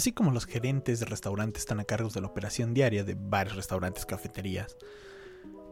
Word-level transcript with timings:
así 0.00 0.12
como 0.12 0.30
los 0.30 0.46
gerentes 0.46 0.98
de 0.98 1.04
restaurantes 1.04 1.60
están 1.60 1.78
a 1.78 1.84
cargo 1.84 2.08
de 2.08 2.22
la 2.22 2.26
operación 2.26 2.72
diaria 2.72 3.04
de 3.04 3.18
varios 3.18 3.54
restaurantes, 3.54 4.06
cafeterías, 4.06 4.78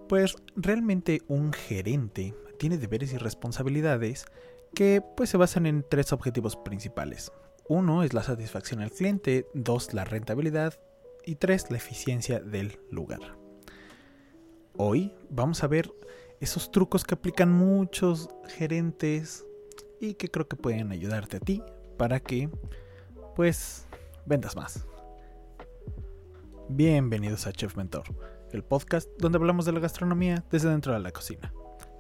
pues 0.07 0.37
realmente 0.55 1.23
un 1.29 1.55
gerente 1.55 2.35
tiene 2.59 2.77
deberes 2.77 3.15
y 3.15 3.17
responsabilidades 3.17 4.27
que 4.75 5.03
pues 5.17 5.31
se 5.31 5.39
basan 5.39 5.65
en 5.65 5.83
tres 5.89 6.13
objetivos 6.13 6.57
principales. 6.57 7.33
Uno 7.71 8.03
es 8.03 8.13
la 8.13 8.23
satisfacción 8.23 8.83
al 8.83 8.91
cliente, 8.91 9.47
dos 9.55 9.95
la 9.95 10.05
rentabilidad 10.05 10.75
y 11.25 11.37
tres 11.37 11.71
la 11.71 11.79
eficiencia 11.79 12.39
del 12.39 12.79
lugar. 12.91 13.39
Hoy 14.77 15.15
vamos 15.31 15.65
a 15.65 15.69
ver 15.69 15.91
esos 16.39 16.71
trucos 16.71 17.03
que 17.03 17.15
aplican 17.15 17.51
muchos 17.51 18.29
gerentes 18.47 19.47
y 20.03 20.15
que 20.15 20.29
creo 20.29 20.47
que 20.47 20.57
pueden 20.57 20.93
ayudarte 20.93 21.39
a 21.39 21.41
ti 21.41 21.63
para 21.97 22.21
que 22.21 22.51
pues 23.35 23.88
vendas 24.29 24.55
más. 24.57 24.85
Bienvenidos 26.69 27.47
a 27.47 27.53
Chef 27.53 27.77
Mentor, 27.77 28.05
el 28.53 28.63
podcast 28.63 29.09
donde 29.19 29.39
hablamos 29.39 29.65
de 29.65 29.73
la 29.73 29.81
gastronomía 29.81 30.45
desde 30.51 30.69
dentro 30.69 30.93
de 30.93 31.01
la 31.01 31.13
cocina. 31.13 31.53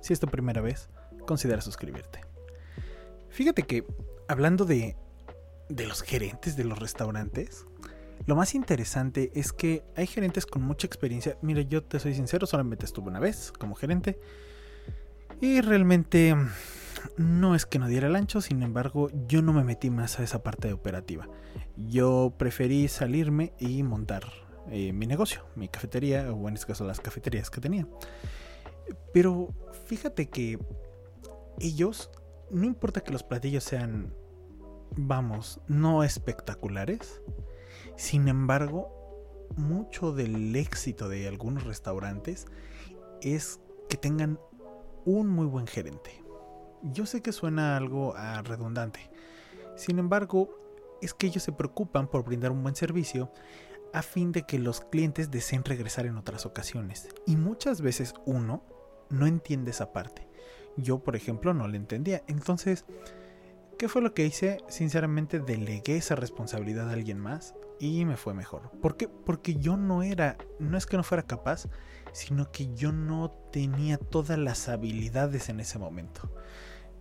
Si 0.02 0.12
es 0.12 0.20
tu 0.20 0.26
primera 0.26 0.60
vez, 0.60 0.90
considera 1.26 1.62
suscribirte. 1.62 2.20
Fíjate 3.30 3.62
que 3.62 3.86
hablando 4.28 4.66
de, 4.66 4.96
de 5.70 5.86
los 5.86 6.02
gerentes 6.02 6.54
de 6.54 6.64
los 6.64 6.78
restaurantes, 6.78 7.64
lo 8.26 8.36
más 8.36 8.54
interesante 8.54 9.30
es 9.34 9.54
que 9.54 9.82
hay 9.96 10.06
gerentes 10.06 10.44
con 10.44 10.60
mucha 10.60 10.86
experiencia. 10.86 11.38
Mira, 11.40 11.62
yo 11.62 11.82
te 11.82 11.98
soy 11.98 12.14
sincero, 12.14 12.46
solamente 12.46 12.84
estuve 12.84 13.08
una 13.08 13.20
vez 13.20 13.52
como 13.58 13.74
gerente. 13.74 14.20
Y 15.40 15.62
realmente 15.62 16.36
no 17.16 17.54
es 17.54 17.66
que 17.66 17.78
no 17.78 17.88
diera 17.88 18.08
el 18.08 18.16
ancho, 18.16 18.40
sin 18.40 18.62
embargo, 18.62 19.10
yo 19.26 19.42
no 19.42 19.52
me 19.52 19.64
metí 19.64 19.90
más 19.90 20.18
a 20.18 20.22
esa 20.22 20.42
parte 20.42 20.72
operativa. 20.72 21.28
Yo 21.76 22.34
preferí 22.36 22.88
salirme 22.88 23.52
y 23.58 23.82
montar 23.82 24.24
eh, 24.70 24.92
mi 24.92 25.06
negocio, 25.06 25.44
mi 25.56 25.68
cafetería, 25.68 26.32
o 26.32 26.48
en 26.48 26.54
este 26.54 26.66
caso 26.66 26.84
las 26.84 27.00
cafeterías 27.00 27.50
que 27.50 27.60
tenía. 27.60 27.86
Pero 29.12 29.54
fíjate 29.86 30.28
que 30.28 30.58
ellos, 31.58 32.10
no 32.50 32.64
importa 32.64 33.02
que 33.02 33.12
los 33.12 33.22
platillos 33.22 33.64
sean, 33.64 34.14
vamos, 34.96 35.60
no 35.66 36.04
espectaculares, 36.04 37.20
sin 37.96 38.28
embargo, 38.28 38.94
mucho 39.56 40.12
del 40.12 40.54
éxito 40.54 41.08
de 41.08 41.26
algunos 41.26 41.64
restaurantes 41.64 42.46
es 43.22 43.60
que 43.88 43.96
tengan 43.96 44.38
un 45.04 45.28
muy 45.28 45.46
buen 45.46 45.66
gerente. 45.66 46.22
Yo 46.82 47.06
sé 47.06 47.22
que 47.22 47.32
suena 47.32 47.76
algo 47.76 48.14
ah, 48.16 48.42
redundante. 48.42 49.10
Sin 49.76 49.98
embargo, 49.98 50.48
es 51.00 51.14
que 51.14 51.26
ellos 51.26 51.42
se 51.42 51.52
preocupan 51.52 52.08
por 52.08 52.24
brindar 52.24 52.50
un 52.50 52.62
buen 52.62 52.74
servicio 52.74 53.32
a 53.92 54.02
fin 54.02 54.32
de 54.32 54.42
que 54.42 54.58
los 54.58 54.80
clientes 54.80 55.30
deseen 55.30 55.64
regresar 55.64 56.06
en 56.06 56.16
otras 56.16 56.46
ocasiones. 56.46 57.08
Y 57.26 57.36
muchas 57.36 57.80
veces 57.80 58.14
uno 58.26 58.62
no 59.08 59.26
entiende 59.26 59.70
esa 59.70 59.92
parte. 59.92 60.28
Yo, 60.76 60.98
por 61.00 61.16
ejemplo, 61.16 61.54
no 61.54 61.66
la 61.66 61.76
entendía. 61.76 62.22
Entonces, 62.26 62.84
¿qué 63.78 63.88
fue 63.88 64.02
lo 64.02 64.14
que 64.14 64.26
hice? 64.26 64.58
Sinceramente, 64.68 65.40
delegué 65.40 65.96
esa 65.96 66.14
responsabilidad 66.14 66.90
a 66.90 66.92
alguien 66.92 67.18
más 67.18 67.54
y 67.80 68.04
me 68.04 68.16
fue 68.16 68.34
mejor. 68.34 68.70
¿Por 68.80 68.96
qué? 68.96 69.08
Porque 69.08 69.54
yo 69.54 69.76
no 69.76 70.02
era, 70.02 70.36
no 70.58 70.76
es 70.76 70.86
que 70.86 70.96
no 70.96 71.02
fuera 71.02 71.22
capaz, 71.22 71.68
sino 72.12 72.50
que 72.50 72.74
yo 72.74 72.92
no 72.92 73.30
tenía 73.52 73.98
todas 73.98 74.38
las 74.38 74.68
habilidades 74.68 75.48
en 75.48 75.60
ese 75.60 75.78
momento. 75.78 76.30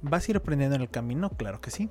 ¿Vas 0.02 0.28
a 0.28 0.32
ir 0.32 0.38
aprendiendo 0.38 0.76
en 0.76 0.82
el 0.82 0.90
camino? 0.90 1.30
Claro 1.32 1.62
que 1.62 1.72
sí. 1.72 1.90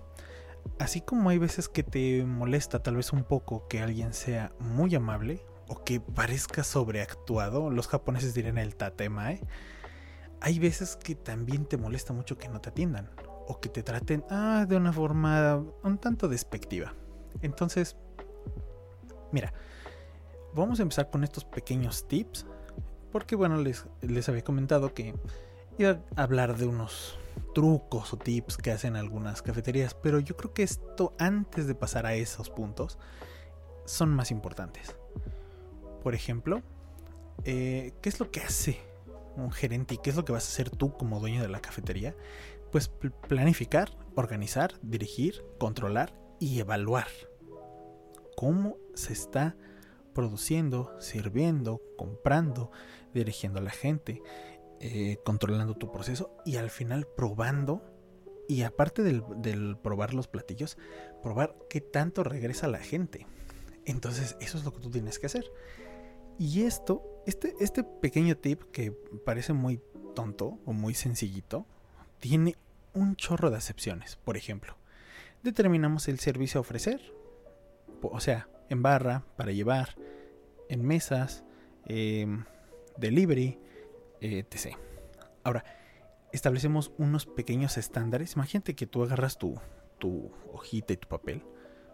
Así 0.79 1.01
como 1.01 1.31
hay 1.31 1.39
veces 1.39 1.69
que 1.69 1.83
te 1.83 2.25
molesta 2.25 2.83
tal 2.83 2.97
vez 2.97 3.13
un 3.13 3.25
poco 3.25 3.67
que 3.69 3.81
alguien 3.81 4.13
sea 4.13 4.53
muy 4.59 4.95
amable 4.95 5.45
o 5.69 5.85
que 5.85 6.01
parezca 6.01 6.65
sobreactuado, 6.65 7.71
los 7.71 7.89
japoneses 7.89 8.35
dirían 8.35 8.59
el 8.59 8.77
tatemae, 8.77 9.41
hay 10.41 10.59
veces 10.59 10.97
que 10.97 11.15
también 11.15 11.67
te 11.67 11.77
molesta 11.77 12.13
mucho 12.13 12.37
que 12.37 12.49
no 12.49 12.61
te 12.61 12.71
atiendan 12.71 13.11
o 13.49 13.61
que 13.61 13.69
te 13.69 13.83
traten 13.83 14.25
ah, 14.31 14.67
de 14.69 14.77
una 14.77 14.93
forma 14.93 15.65
un 15.83 15.99
tanto 15.99 16.29
despectiva. 16.29 16.95
Entonces, 17.43 17.97
mira, 19.33 19.53
vamos 20.55 20.79
a 20.79 20.83
empezar 20.83 21.11
con 21.11 21.25
estos 21.25 21.45
pequeños 21.45 22.07
tips 22.07 22.47
porque 23.13 23.35
bueno, 23.35 23.57
les, 23.57 23.87
les 24.03 24.29
había 24.29 24.43
comentado 24.43 24.93
que 24.93 25.15
iba 25.79 26.01
a 26.17 26.23
hablar 26.23 26.57
de 26.57 26.67
unos 26.67 27.19
trucos 27.57 28.13
o 28.13 28.19
tips 28.19 28.59
que 28.59 28.71
hacen 28.71 28.97
algunas 28.97 29.41
cafeterías, 29.41 29.95
pero 29.95 30.21
yo 30.21 30.37
creo 30.37 30.53
que 30.53 30.63
esto 30.63 31.15
antes 31.19 31.67
de 31.67 31.75
pasar 31.75 32.05
a 32.05 32.13
esos 32.13 32.51
puntos 32.51 32.99
son 33.87 34.11
más 34.11 34.31
importantes. 34.31 34.95
Por 36.03 36.15
ejemplo, 36.15 36.61
eh, 37.45 37.95
¿qué 38.03 38.11
es 38.11 38.21
lo 38.21 38.31
que 38.31 38.41
hace 38.41 38.79
un 39.37 39.53
gerente 39.53 39.95
y 39.95 39.99
qué 39.99 40.11
es 40.11 40.17
lo 40.17 40.27
que 40.27 40.33
vas 40.33 40.45
a 40.45 40.53
hacer 40.53 40.69
tú 40.69 40.99
como 40.99 41.19
dueño 41.19 41.41
de 41.41 41.49
la 41.49 41.61
cafetería? 41.61 42.15
Pues 42.73 42.89
planificar, 43.27 43.91
organizar, 44.17 44.75
dirigir, 44.83 45.43
controlar 45.59 46.15
y 46.39 46.61
evaluar 46.61 47.07
cómo 48.37 48.77
se 48.93 49.15
está 49.15 49.57
produciendo, 50.13 50.95
sirviendo, 51.01 51.81
comprando, 51.97 52.71
dirigiendo 53.15 53.61
a 53.61 53.63
la 53.63 53.71
gente, 53.71 54.21
eh, 54.81 55.19
controlando 55.25 55.75
tu 55.75 55.91
proceso 55.91 56.37
y 56.45 56.57
al 56.57 56.71
final 56.71 57.07
probando. 57.17 57.83
Y 58.49 58.63
aparte 58.63 59.03
del, 59.03 59.77
probar 59.83 60.15
los 60.15 60.29
platillos, 60.29 60.79
probar 61.23 61.57
qué 61.69 61.81
tanto 61.81 62.23
regresa 62.23 62.69
la 62.69 62.79
gente. 62.79 63.27
Entonces, 63.85 64.37
eso 64.41 64.59
es 64.59 64.65
lo 64.65 64.73
que 64.73 64.81
tú 64.81 64.91
tienes 64.91 65.19
que 65.19 65.27
hacer. 65.27 65.51
Y 66.39 66.63
esto, 66.63 67.03
este, 67.27 67.55
este 67.59 67.83
pequeño 67.83 68.37
tip 68.37 68.63
que 68.71 68.93
parece 69.25 69.53
muy 69.53 69.81
tonto 70.15 70.61
o 70.65 70.73
muy 70.73 70.95
sencillito, 70.95 71.67
tiene 72.21 72.57
un 72.95 73.17
chorro 73.17 73.51
de 73.51 73.57
acepciones. 73.57 74.17
Por 74.17 74.37
ejemplo, 74.37 74.77
determinamos 75.43 76.09
el 76.09 76.19
servicio 76.21 76.59
a 76.59 76.63
ofrecer. 76.63 77.01
O 78.03 78.21
sea, 78.21 78.49
en 78.69 78.83
barra, 78.83 79.25
para 79.37 79.53
llevar, 79.53 79.97
en 80.69 80.85
mesas, 80.85 81.45
em, 81.87 82.45
delivery, 82.97 83.59
etc. 84.21 84.77
Ahora, 85.45 85.65
establecemos 86.33 86.93
unos 86.99 87.27
pequeños 87.27 87.77
estándares. 87.77 88.35
Imagínate 88.35 88.75
que 88.75 88.87
tú 88.87 89.03
agarras 89.03 89.39
tu, 89.39 89.59
tu 89.99 90.31
hojita 90.53 90.93
y 90.93 90.97
tu 90.97 91.09
papel, 91.09 91.43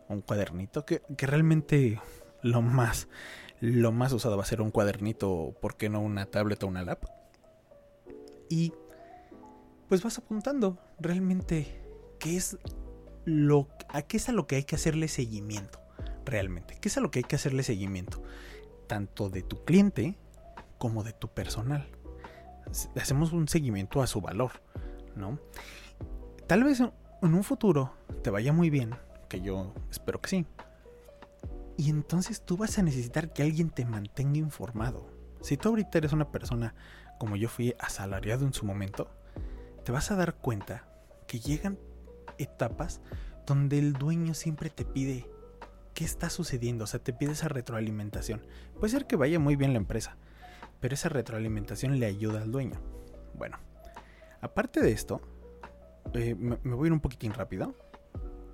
un 0.08 0.20
cuadernito, 0.20 0.84
que, 0.84 1.02
que, 1.16 1.26
realmente 1.26 2.00
lo 2.42 2.62
más, 2.62 3.08
lo 3.60 3.92
más 3.92 4.12
usado 4.12 4.36
va 4.36 4.42
a 4.42 4.46
ser 4.46 4.60
un 4.60 4.70
cuadernito, 4.70 5.54
¿por 5.60 5.76
qué 5.76 5.88
no 5.88 6.00
una 6.00 6.26
tablet 6.26 6.62
o 6.62 6.66
una 6.66 6.84
lap? 6.84 7.04
Y 8.48 8.72
pues 9.88 10.02
vas 10.02 10.18
apuntando 10.18 10.78
realmente 10.98 11.80
qué 12.18 12.36
es 12.36 12.58
lo, 13.24 13.68
a 13.88 14.02
qué 14.02 14.16
es 14.16 14.28
a 14.28 14.32
lo 14.32 14.46
que 14.46 14.56
hay 14.56 14.64
que 14.64 14.74
hacerle 14.76 15.08
seguimiento 15.08 15.78
realmente, 16.24 16.78
qué 16.80 16.88
es 16.88 16.96
a 16.96 17.00
lo 17.00 17.10
que 17.10 17.20
hay 17.20 17.24
que 17.24 17.36
hacerle 17.36 17.62
seguimiento, 17.62 18.22
tanto 18.86 19.28
de 19.28 19.42
tu 19.42 19.64
cliente 19.64 20.16
como 20.78 21.04
de 21.04 21.12
tu 21.12 21.28
personal 21.28 21.86
hacemos 22.96 23.32
un 23.32 23.48
seguimiento 23.48 24.02
a 24.02 24.06
su 24.06 24.20
valor, 24.20 24.52
¿no? 25.16 25.38
Tal 26.46 26.64
vez 26.64 26.80
en 26.80 27.34
un 27.34 27.44
futuro 27.44 27.94
te 28.22 28.30
vaya 28.30 28.52
muy 28.52 28.70
bien, 28.70 28.94
que 29.28 29.40
yo 29.40 29.72
espero 29.90 30.20
que 30.20 30.28
sí. 30.28 30.46
Y 31.76 31.90
entonces 31.90 32.42
tú 32.42 32.56
vas 32.56 32.78
a 32.78 32.82
necesitar 32.82 33.32
que 33.32 33.42
alguien 33.42 33.70
te 33.70 33.84
mantenga 33.84 34.38
informado. 34.38 35.08
Si 35.40 35.56
tú 35.56 35.70
ahorita 35.70 35.98
eres 35.98 36.12
una 36.12 36.30
persona 36.30 36.74
como 37.18 37.36
yo 37.36 37.48
fui 37.48 37.74
asalariado 37.78 38.44
en 38.44 38.52
su 38.52 38.66
momento, 38.66 39.10
te 39.84 39.92
vas 39.92 40.10
a 40.10 40.16
dar 40.16 40.34
cuenta 40.34 40.84
que 41.26 41.40
llegan 41.40 41.78
etapas 42.38 43.00
donde 43.46 43.78
el 43.78 43.94
dueño 43.94 44.34
siempre 44.34 44.70
te 44.70 44.84
pide 44.84 45.28
qué 45.94 46.04
está 46.04 46.30
sucediendo, 46.30 46.84
o 46.84 46.86
sea, 46.86 47.00
te 47.00 47.12
pide 47.12 47.32
esa 47.32 47.48
retroalimentación. 47.48 48.42
Puede 48.78 48.90
ser 48.90 49.06
que 49.06 49.16
vaya 49.16 49.38
muy 49.38 49.56
bien 49.56 49.72
la 49.72 49.78
empresa, 49.78 50.16
pero 50.82 50.94
esa 50.94 51.08
retroalimentación 51.08 52.00
le 52.00 52.06
ayuda 52.06 52.42
al 52.42 52.50
dueño. 52.50 52.78
Bueno, 53.34 53.56
aparte 54.40 54.80
de 54.80 54.90
esto, 54.90 55.20
eh, 56.12 56.34
me, 56.34 56.56
voy 56.56 56.86
a 56.86 56.88
ir 56.88 56.92
un 56.92 57.00
poquitín 57.00 57.32
rápido. 57.32 57.74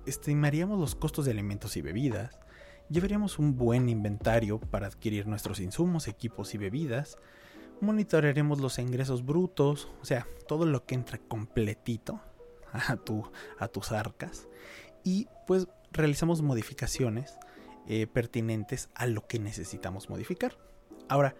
Estimaríamos 0.05 0.79
los 0.79 0.95
costos 0.95 1.25
de 1.25 1.31
alimentos 1.31 1.75
y 1.75 1.81
bebidas, 1.81 2.39
llevaríamos 2.87 3.39
un 3.39 3.57
buen 3.57 3.89
inventario 3.89 4.59
para 4.59 4.85
adquirir 4.85 5.27
nuestros 5.27 5.59
insumos, 5.59 6.07
equipos 6.07 6.53
y 6.53 6.59
bebidas, 6.59 7.17
monitorearemos 7.81 8.61
los 8.61 8.77
ingresos 8.77 9.25
brutos, 9.25 9.89
o 9.99 10.05
sea, 10.05 10.27
todo 10.47 10.65
lo 10.65 10.85
que 10.85 10.93
entra 10.93 11.17
completito 11.17 12.21
a, 12.71 12.95
tu, 12.95 13.29
a 13.57 13.67
tus 13.67 13.91
arcas, 13.91 14.47
y 15.03 15.27
pues 15.47 15.67
realizamos 15.91 16.43
modificaciones 16.43 17.37
eh, 17.87 18.05
pertinentes 18.05 18.89
a 18.93 19.07
lo 19.07 19.25
que 19.25 19.39
necesitamos 19.39 20.11
modificar. 20.11 20.57
Ahora, 21.07 21.35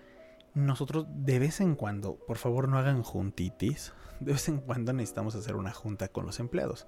nosotros 0.53 1.05
de 1.09 1.39
vez 1.39 1.61
en 1.61 1.75
cuando, 1.75 2.15
por 2.15 2.37
favor 2.37 2.67
no 2.67 2.77
hagan 2.77 3.03
juntitis, 3.03 3.93
de 4.19 4.33
vez 4.33 4.47
en 4.49 4.59
cuando 4.59 4.93
necesitamos 4.93 5.35
hacer 5.35 5.55
una 5.55 5.71
junta 5.71 6.07
con 6.07 6.25
los 6.25 6.39
empleados. 6.39 6.87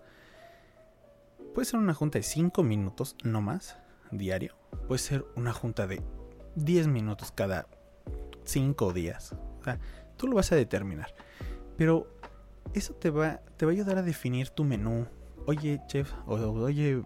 Puede 1.54 1.66
ser 1.66 1.80
una 1.80 1.94
junta 1.94 2.18
de 2.18 2.24
5 2.24 2.64
minutos, 2.64 3.16
no 3.24 3.42
más, 3.42 3.78
diario, 4.12 4.56
puede 4.88 5.00
ser 5.00 5.26
una 5.36 5.54
junta 5.54 5.86
de 5.86 6.02
10 6.56 6.88
minutos 6.88 7.32
cada 7.32 7.68
5 8.46 8.94
días. 8.94 9.34
O 9.60 9.64
sea, 9.64 9.80
tú 10.18 10.28
lo 10.28 10.36
vas 10.36 10.52
a 10.52 10.56
determinar. 10.56 11.14
Pero 11.78 12.08
eso 12.74 12.94
te 12.94 13.10
va, 13.10 13.42
te 13.58 13.66
va 13.66 13.72
a 13.72 13.74
ayudar 13.74 13.98
a 13.98 14.04
definir 14.04 14.50
tu 14.50 14.64
menú. 14.64 15.08
Oye, 15.46 15.82
chef, 15.88 16.14
oye, 16.28 17.02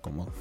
como 0.00 0.32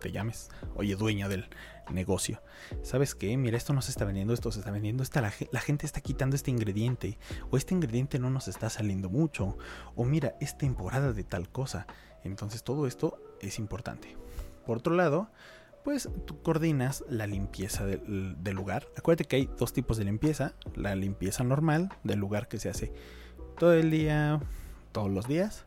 te 0.00 0.10
llames, 0.10 0.50
oye, 0.74 0.96
dueño 0.96 1.28
del 1.28 1.48
negocio. 1.92 2.42
¿Sabes 2.82 3.14
qué? 3.14 3.36
Mira, 3.36 3.56
esto 3.56 3.72
no 3.72 3.82
se 3.82 3.90
está 3.90 4.04
vendiendo, 4.04 4.32
esto 4.32 4.50
se 4.50 4.60
está 4.60 4.70
vendiendo, 4.70 5.02
esta, 5.02 5.20
la, 5.20 5.60
gente 5.60 5.86
está 5.86 6.00
quitando 6.00 6.36
este 6.36 6.50
ingrediente, 6.50 7.18
o 7.50 7.56
este 7.56 7.74
ingrediente 7.74 8.18
no 8.18 8.30
nos 8.30 8.48
está 8.48 8.70
saliendo 8.70 9.08
mucho, 9.08 9.56
o 9.94 10.04
mira, 10.04 10.34
es 10.40 10.56
temporada 10.56 11.12
de 11.12 11.24
tal 11.24 11.48
cosa. 11.48 11.86
Entonces 12.24 12.62
todo 12.62 12.86
esto 12.86 13.18
es 13.40 13.58
importante. 13.58 14.16
Por 14.66 14.78
otro 14.78 14.94
lado, 14.94 15.30
pues 15.84 16.08
tú 16.26 16.42
coordinas 16.42 17.04
la 17.08 17.26
limpieza 17.26 17.86
del, 17.86 18.36
del, 18.42 18.54
lugar. 18.54 18.86
Acuérdate 18.96 19.24
que 19.24 19.36
hay 19.36 19.50
dos 19.58 19.72
tipos 19.72 19.96
de 19.96 20.04
limpieza. 20.04 20.54
La 20.74 20.94
limpieza 20.94 21.44
normal 21.44 21.88
del 22.04 22.18
lugar 22.18 22.48
que 22.48 22.58
se 22.58 22.68
hace 22.68 22.92
todo 23.58 23.72
el 23.72 23.90
día, 23.90 24.40
todos 24.92 25.10
los 25.10 25.26
días. 25.26 25.64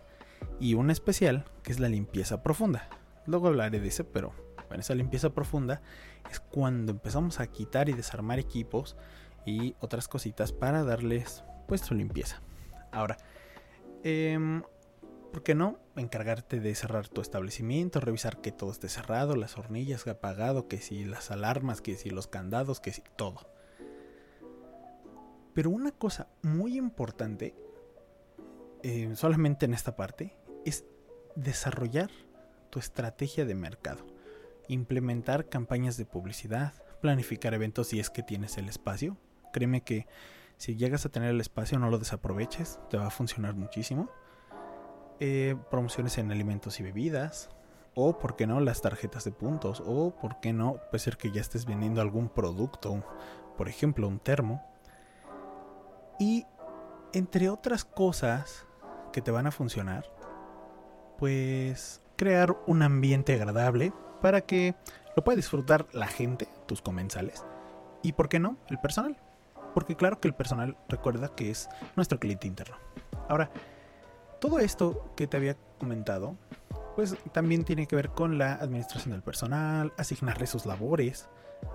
Y 0.59 0.75
una 0.75 0.93
especial 0.93 1.45
que 1.63 1.71
es 1.71 1.79
la 1.79 1.89
limpieza 1.89 2.43
profunda. 2.43 2.87
Luego 3.25 3.47
hablaré 3.47 3.79
de 3.79 3.87
ese, 3.87 4.03
pero 4.03 4.33
bueno, 4.67 4.81
esa 4.81 4.95
limpieza 4.95 5.29
profunda 5.29 5.81
es 6.29 6.39
cuando 6.39 6.91
empezamos 6.91 7.39
a 7.39 7.47
quitar 7.47 7.89
y 7.89 7.93
desarmar 7.93 8.39
equipos 8.39 8.95
y 9.45 9.75
otras 9.79 10.07
cositas 10.07 10.51
para 10.51 10.83
darles 10.83 11.43
pues 11.67 11.81
su 11.81 11.95
limpieza. 11.95 12.41
Ahora, 12.91 13.17
eh, 14.03 14.61
¿por 15.31 15.43
qué 15.43 15.55
no 15.55 15.79
encargarte 15.95 16.59
de 16.59 16.75
cerrar 16.75 17.07
tu 17.07 17.21
establecimiento, 17.21 17.99
revisar 17.99 18.41
que 18.41 18.51
todo 18.51 18.71
esté 18.71 18.89
cerrado, 18.89 19.35
las 19.35 19.57
hornillas 19.57 20.07
apagado, 20.07 20.67
que 20.67 20.77
si 20.77 21.05
las 21.05 21.31
alarmas, 21.31 21.81
que 21.81 21.95
si 21.95 22.09
los 22.09 22.27
candados, 22.27 22.79
que 22.79 22.91
si 22.93 23.03
todo? 23.15 23.47
Pero 25.53 25.69
una 25.69 25.91
cosa 25.91 26.27
muy 26.41 26.77
importante, 26.77 27.55
eh, 28.81 29.11
solamente 29.15 29.65
en 29.65 29.73
esta 29.73 29.95
parte, 29.95 30.35
es 30.65 30.85
desarrollar 31.35 32.09
tu 32.73 32.79
estrategia 32.79 33.45
de 33.45 33.53
mercado, 33.53 34.03
implementar 34.67 35.47
campañas 35.47 35.95
de 35.95 36.05
publicidad, 36.05 36.73
planificar 37.01 37.53
eventos 37.53 37.89
si 37.89 37.99
es 37.99 38.09
que 38.09 38.23
tienes 38.23 38.57
el 38.57 38.67
espacio. 38.67 39.15
Créeme 39.51 39.81
que 39.81 40.07
si 40.57 40.75
llegas 40.75 41.05
a 41.05 41.09
tener 41.09 41.29
el 41.29 41.39
espacio 41.39 41.77
no 41.77 41.91
lo 41.91 41.99
desaproveches, 41.99 42.79
te 42.89 42.97
va 42.97 43.05
a 43.05 43.11
funcionar 43.11 43.53
muchísimo 43.53 44.09
eh, 45.19 45.55
promociones 45.69 46.17
en 46.17 46.31
alimentos 46.31 46.79
y 46.79 46.83
bebidas, 46.83 47.51
o 47.93 48.17
por 48.17 48.35
qué 48.35 48.47
no 48.47 48.59
las 48.59 48.81
tarjetas 48.81 49.23
de 49.23 49.31
puntos, 49.31 49.83
o 49.85 50.15
por 50.15 50.39
qué 50.39 50.51
no 50.51 50.79
puede 50.89 50.97
ser 50.99 51.17
que 51.17 51.31
ya 51.31 51.41
estés 51.41 51.67
vendiendo 51.67 52.01
algún 52.01 52.29
producto, 52.29 53.05
por 53.55 53.69
ejemplo 53.69 54.07
un 54.07 54.17
termo. 54.17 54.65
Y 56.19 56.47
entre 57.13 57.49
otras 57.49 57.85
cosas 57.85 58.65
que 59.11 59.21
te 59.21 59.29
van 59.29 59.45
a 59.45 59.51
funcionar, 59.51 60.11
pues 61.19 62.01
crear 62.23 62.55
un 62.67 62.81
ambiente 62.83 63.33
agradable 63.33 63.91
para 64.21 64.39
que 64.39 64.75
lo 65.13 65.25
pueda 65.25 65.35
disfrutar 65.35 65.87
la 65.91 66.07
gente, 66.07 66.47
tus 66.65 66.81
comensales, 66.81 67.43
y 68.01 68.13
por 68.13 68.29
qué 68.29 68.39
no, 68.39 68.55
el 68.69 68.79
personal. 68.79 69.17
Porque 69.73 69.97
claro 69.97 70.21
que 70.21 70.29
el 70.29 70.33
personal 70.33 70.77
recuerda 70.87 71.35
que 71.35 71.51
es 71.51 71.67
nuestro 71.97 72.21
cliente 72.21 72.47
interno. 72.47 72.77
Ahora, 73.27 73.51
todo 74.39 74.59
esto 74.59 75.11
que 75.17 75.27
te 75.27 75.35
había 75.35 75.57
comentado, 75.77 76.37
pues 76.95 77.17
también 77.33 77.65
tiene 77.65 77.87
que 77.87 77.97
ver 77.97 78.11
con 78.11 78.37
la 78.37 78.53
administración 78.53 79.11
del 79.11 79.21
personal, 79.21 79.91
asignarle 79.97 80.47
sus 80.47 80.65
labores, 80.65 81.27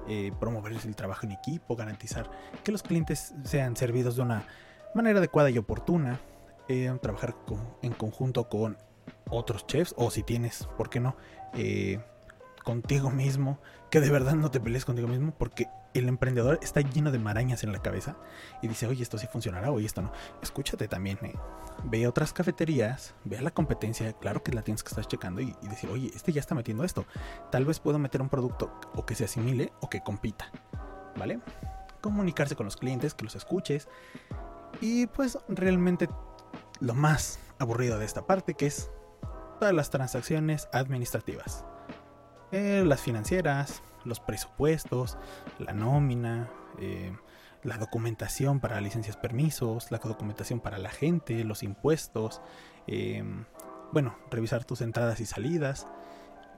eh, 0.09 0.33
promover 0.41 0.73
el 0.73 0.97
trabajo 0.97 1.27
en 1.27 1.33
equipo, 1.33 1.77
garantizar 1.77 2.31
que 2.65 2.73
los 2.73 2.83
clientes 2.83 3.35
sean 3.45 3.77
servidos 3.77 4.17
de 4.17 4.23
una 4.23 4.47
manera 4.95 5.19
adecuada 5.19 5.51
y 5.51 5.59
oportuna, 5.59 6.19
eh, 6.69 6.91
trabajar 7.03 7.37
en 7.83 7.93
conjunto 7.93 8.49
con 8.49 8.79
otros 9.31 9.67
chefs 9.67 9.95
o 9.97 10.11
si 10.11 10.23
tienes, 10.23 10.69
¿por 10.77 10.91
qué 10.91 11.01
no? 11.01 11.17
Eh, 11.55 12.01
contigo 12.65 13.11
mismo, 13.11 13.59
que 13.91 14.01
de 14.01 14.11
verdad 14.11 14.35
no 14.35 14.51
te 14.51 14.61
pelees 14.61 14.85
contigo 14.85 15.09
mismo, 15.09 15.33
porque 15.37 15.69
el 15.95 16.09
emprendedor 16.09 16.59
está 16.63 16.83
lleno 16.83 17.11
de 17.11 17.19
marañas 17.19 17.65
en 17.65 17.73
la 17.73 17.81
cabeza 17.81 18.17
y 18.61 18.69
dice, 18.69 18.87
oye, 18.87 19.03
esto 19.03 19.17
sí 19.17 19.27
funcionará, 19.27 19.71
oye, 19.71 19.87
esto 19.87 20.03
no. 20.03 20.13
Escúchate 20.43 20.87
también, 20.87 21.19
eh. 21.23 21.35
ve 21.85 22.05
a 22.05 22.09
otras 22.09 22.33
cafeterías, 22.33 23.15
ve 23.25 23.39
a 23.39 23.43
la 23.43 23.51
competencia, 23.51 24.13
claro 24.13 24.43
que 24.43 24.53
la 24.53 24.63
tienes 24.63 24.83
que 24.83 24.91
estar 24.91 25.07
checando 25.07 25.41
y, 25.41 25.57
y, 25.63 25.69
decir, 25.69 25.89
oye, 25.91 26.11
este 26.15 26.33
ya 26.33 26.41
está 26.41 26.55
metiendo 26.55 26.85
esto. 26.85 27.07
Tal 27.51 27.65
vez 27.65 27.81
puedo 27.81 27.99
meter 27.99 28.21
un 28.21 28.29
producto 28.29 28.71
o 28.95 29.07
que 29.07 29.15
se 29.15 29.25
asimile 29.25 29.73
o 29.81 29.89
que 29.89 30.03
compita, 30.03 30.53
¿vale? 31.17 31.41
Comunicarse 32.03 32.55
con 32.55 32.67
los 32.67 32.77
clientes, 32.77 33.15
que 33.15 33.25
los 33.25 33.35
escuches 33.35 33.89
y 34.81 35.07
pues 35.07 35.39
realmente 35.49 36.09
lo 36.81 36.95
más 36.95 37.39
aburrido 37.59 37.99
de 37.99 38.05
esta 38.05 38.27
parte 38.27 38.55
que 38.55 38.67
es 38.67 38.91
todas 39.59 39.75
las 39.75 39.91
transacciones 39.91 40.69
administrativas. 40.73 41.65
Eh, 42.53 42.83
las 42.87 43.01
financieras, 43.01 43.83
los 44.05 44.21
presupuestos, 44.21 45.19
la 45.59 45.73
nómina, 45.73 46.49
eh, 46.79 47.15
la 47.63 47.77
documentación 47.77 48.61
para 48.61 48.81
licencias, 48.81 49.17
permisos, 49.17 49.91
la 49.91 49.99
documentación 49.99 50.61
para 50.61 50.79
la 50.79 50.91
gente, 50.91 51.45
los 51.45 51.63
impuestos, 51.63 52.41
eh, 52.87 53.23
bueno, 53.93 54.17
revisar 54.31 54.65
tus 54.65 54.81
entradas 54.81 55.21
y 55.21 55.27
salidas, 55.27 55.87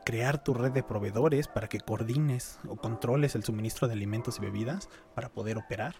crear 0.05 0.43
tu 0.43 0.55
red 0.55 0.73
de 0.73 0.83
proveedores 0.83 1.49
para 1.49 1.69
que 1.69 1.81
coordines 1.81 2.59
o 2.69 2.77
controles 2.77 3.35
el 3.35 3.45
suministro 3.45 3.89
de 3.89 3.95
alimentos 3.95 4.39
y 4.39 4.43
bebidas 4.43 4.89
para 5.15 5.29
poder 5.31 5.59
operar. 5.59 5.95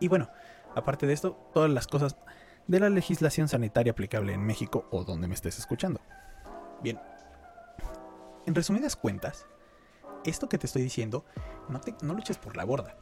Y 0.00 0.08
bueno, 0.08 0.28
aparte 0.74 1.06
de 1.06 1.12
esto, 1.12 1.38
todas 1.52 1.70
las 1.70 1.86
cosas 1.86 2.16
de 2.66 2.80
la 2.80 2.88
legislación 2.88 3.48
sanitaria 3.48 3.92
aplicable 3.92 4.32
en 4.32 4.44
México 4.44 4.86
o 4.90 5.04
donde 5.04 5.28
me 5.28 5.34
estés 5.34 5.58
escuchando. 5.58 6.00
Bien, 6.82 6.98
en 8.46 8.54
resumidas 8.54 8.96
cuentas, 8.96 9.46
esto 10.24 10.48
que 10.48 10.58
te 10.58 10.66
estoy 10.66 10.82
diciendo, 10.82 11.24
no, 11.68 11.80
te, 11.80 11.94
no 12.02 12.16
por 12.42 12.56
la 12.56 12.64
borda. 12.64 12.96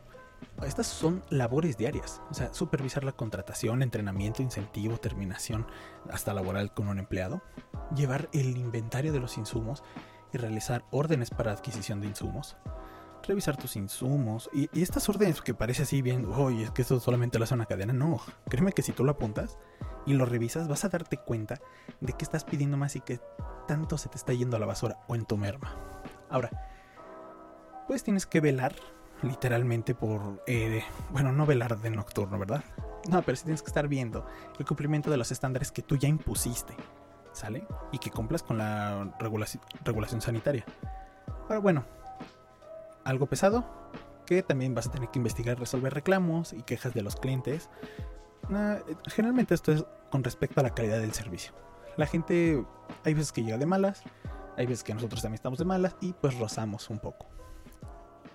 Estas 0.64 0.88
son 0.88 1.22
labores 1.30 1.76
diarias, 1.76 2.20
o 2.30 2.34
sea, 2.34 2.52
supervisar 2.52 3.04
la 3.04 3.12
contratación, 3.12 3.82
entrenamiento, 3.82 4.42
incentivo, 4.42 4.98
terminación 4.98 5.66
hasta 6.10 6.34
laboral 6.34 6.74
con 6.74 6.88
un 6.88 6.98
empleado, 6.98 7.42
llevar 7.94 8.28
el 8.32 8.56
inventario 8.56 9.12
de 9.12 9.20
los 9.20 9.38
insumos 9.38 9.84
y 10.32 10.38
realizar 10.38 10.84
órdenes 10.90 11.30
para 11.30 11.52
adquisición 11.52 12.00
de 12.00 12.08
insumos, 12.08 12.56
revisar 13.22 13.56
tus 13.56 13.76
insumos 13.76 14.50
y, 14.52 14.68
estas 14.80 15.08
órdenes 15.08 15.40
que 15.40 15.54
parece 15.54 15.82
así 15.82 16.02
bien, 16.02 16.26
oye, 16.26 16.64
es 16.64 16.70
que 16.70 16.82
esto 16.82 17.00
solamente 17.00 17.38
lo 17.38 17.44
hace 17.44 17.54
una 17.54 17.66
cadena, 17.66 17.92
no, 17.92 18.20
créeme 18.48 18.72
que 18.72 18.82
si 18.82 18.92
tú 18.92 19.04
lo 19.04 19.12
apuntas 19.12 19.58
y 20.06 20.14
lo 20.14 20.26
revisas 20.26 20.68
vas 20.68 20.84
a 20.84 20.88
darte 20.88 21.16
cuenta 21.16 21.60
de 22.00 22.12
que 22.12 22.24
estás 22.24 22.44
pidiendo 22.44 22.76
más 22.76 22.96
y 22.96 23.00
que 23.00 23.20
tanto 23.66 23.98
se 23.98 24.08
te 24.08 24.16
está 24.16 24.32
yendo 24.32 24.56
a 24.56 24.60
la 24.60 24.66
basura 24.66 24.98
o 25.06 25.14
en 25.14 25.24
tu 25.24 25.36
merma. 25.36 25.74
Ahora, 26.28 26.50
pues 27.86 28.02
tienes 28.02 28.26
que 28.26 28.40
velar 28.40 28.74
literalmente 29.22 29.94
por, 29.94 30.42
eh, 30.46 30.82
bueno, 31.10 31.32
no 31.32 31.46
velar 31.46 31.78
de 31.78 31.90
nocturno, 31.90 32.38
¿verdad? 32.38 32.64
No, 33.08 33.22
pero 33.22 33.36
sí 33.36 33.44
tienes 33.44 33.62
que 33.62 33.68
estar 33.68 33.88
viendo 33.88 34.26
el 34.58 34.66
cumplimiento 34.66 35.10
de 35.10 35.16
los 35.16 35.30
estándares 35.30 35.70
que 35.72 35.82
tú 35.82 35.96
ya 35.96 36.08
impusiste, 36.08 36.74
¿sale? 37.32 37.66
Y 37.92 37.98
que 37.98 38.10
cumplas 38.10 38.42
con 38.42 38.58
la 38.58 39.14
regulación, 39.18 39.62
regulación 39.84 40.20
sanitaria. 40.20 40.64
Ahora, 41.48 41.58
bueno, 41.58 41.84
algo 43.04 43.26
pesado, 43.26 43.64
que 44.26 44.42
también 44.42 44.74
vas 44.74 44.86
a 44.86 44.90
tener 44.90 45.10
que 45.10 45.18
investigar, 45.18 45.58
resolver 45.58 45.92
reclamos 45.92 46.52
y 46.52 46.62
quejas 46.62 46.94
de 46.94 47.02
los 47.02 47.16
clientes. 47.16 47.68
generalmente 49.06 49.54
esto 49.54 49.72
es 49.72 49.84
con 50.10 50.24
respecto 50.24 50.60
a 50.60 50.62
la 50.62 50.74
calidad 50.74 51.00
del 51.00 51.12
servicio. 51.12 51.54
La 51.96 52.06
gente, 52.06 52.64
hay 53.04 53.14
veces 53.14 53.32
que 53.32 53.42
llega 53.42 53.58
de 53.58 53.66
malas, 53.66 54.02
hay 54.56 54.66
veces 54.66 54.84
que 54.84 54.94
nosotros 54.94 55.22
también 55.22 55.36
estamos 55.36 55.58
de 55.58 55.64
malas 55.64 55.96
y 56.00 56.12
pues 56.12 56.38
rozamos 56.38 56.90
un 56.90 56.98
poco. 56.98 57.26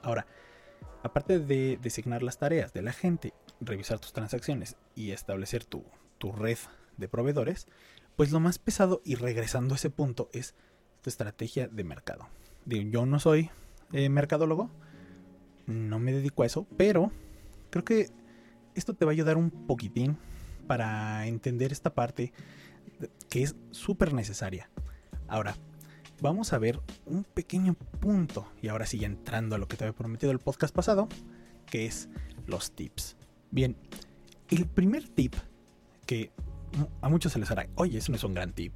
Ahora, 0.02 0.28
aparte 1.04 1.40
de 1.40 1.78
designar 1.82 2.24
las 2.24 2.38
tareas 2.38 2.74
de 2.74 2.82
la 2.82 2.94
gente, 2.94 3.34
revisar 3.60 4.00
tus 4.00 4.14
transacciones 4.14 4.78
y 4.96 5.12
establecer 5.12 5.66
tu, 5.66 5.84
tu 6.18 6.32
red 6.32 6.58
de 6.98 7.08
proveedores, 7.08 7.68
pues 8.16 8.32
lo 8.32 8.40
más 8.40 8.60
pesado 8.60 9.02
y 9.06 9.16
regresando 9.16 9.76
a 9.76 9.78
ese 9.78 9.90
punto 9.90 10.30
es 10.34 10.56
tu 11.02 11.10
estrategia 11.10 11.68
de 11.68 11.84
mercado. 11.84 12.28
yo 12.66 13.06
no 13.06 13.20
soy 13.20 13.52
eh, 13.94 14.10
mercadólogo, 14.10 14.70
no 15.65 16.00
me 16.00 16.13
dedico 16.13 16.44
a 16.44 16.46
eso, 16.46 16.67
pero 16.77 17.12
creo 17.70 17.84
que 17.84 18.10
esto 18.75 18.94
te 18.94 19.06
va 19.06 19.12
a 19.12 19.13
ayudar 19.13 19.38
un 19.38 19.50
poquitín 19.50 20.17
para 20.67 21.27
entender 21.27 21.72
esta 21.72 21.94
parte 21.94 22.34
que 23.29 23.44
es 23.44 23.56
súper 23.72 24.13
necesaria. 24.13 24.70
Ahora, 25.27 25.56
vamos 26.22 26.53
a 26.53 26.58
ver 26.58 26.79
un 27.06 27.24
pequeño 27.24 27.74
punto, 27.74 28.48
y 28.62 28.67
ahora 28.70 28.86
sí 28.86 29.03
entrando 29.03 29.56
a 29.56 29.60
lo 29.60 29.67
que 29.67 29.77
te 29.77 29.84
había 29.84 29.96
prometido 29.96 30.32
el 30.32 30.39
podcast 30.39 30.74
pasado, 30.74 31.08
que 31.65 31.86
es 31.86 32.10
los 32.46 32.72
tips. 32.72 33.17
Bien, 33.51 33.75
el 34.50 34.65
primer 34.65 35.08
tip 35.08 35.36
que 36.06 36.32
a 37.01 37.10
muchos 37.10 37.34
se 37.34 37.39
les 37.39 37.51
hará, 37.51 37.67
oye, 37.75 37.98
eso 37.98 38.12
no 38.12 38.17
es 38.17 38.24
un 38.24 38.34
gran 38.34 38.53
tip, 38.53 38.74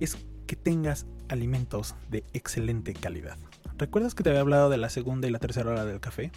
es 0.00 0.16
que 0.46 0.56
tengas 0.56 1.06
alimentos 1.28 1.94
de 2.10 2.24
excelente 2.32 2.92
calidad. 2.94 3.36
¿Recuerdas 3.78 4.14
que 4.14 4.22
te 4.22 4.30
había 4.30 4.40
hablado 4.40 4.70
de 4.70 4.76
la 4.76 4.88
segunda 4.88 5.28
y 5.28 5.30
la 5.30 5.38
tercera 5.38 5.70
hora 5.70 5.84
del 5.84 6.00
café? 6.00 6.32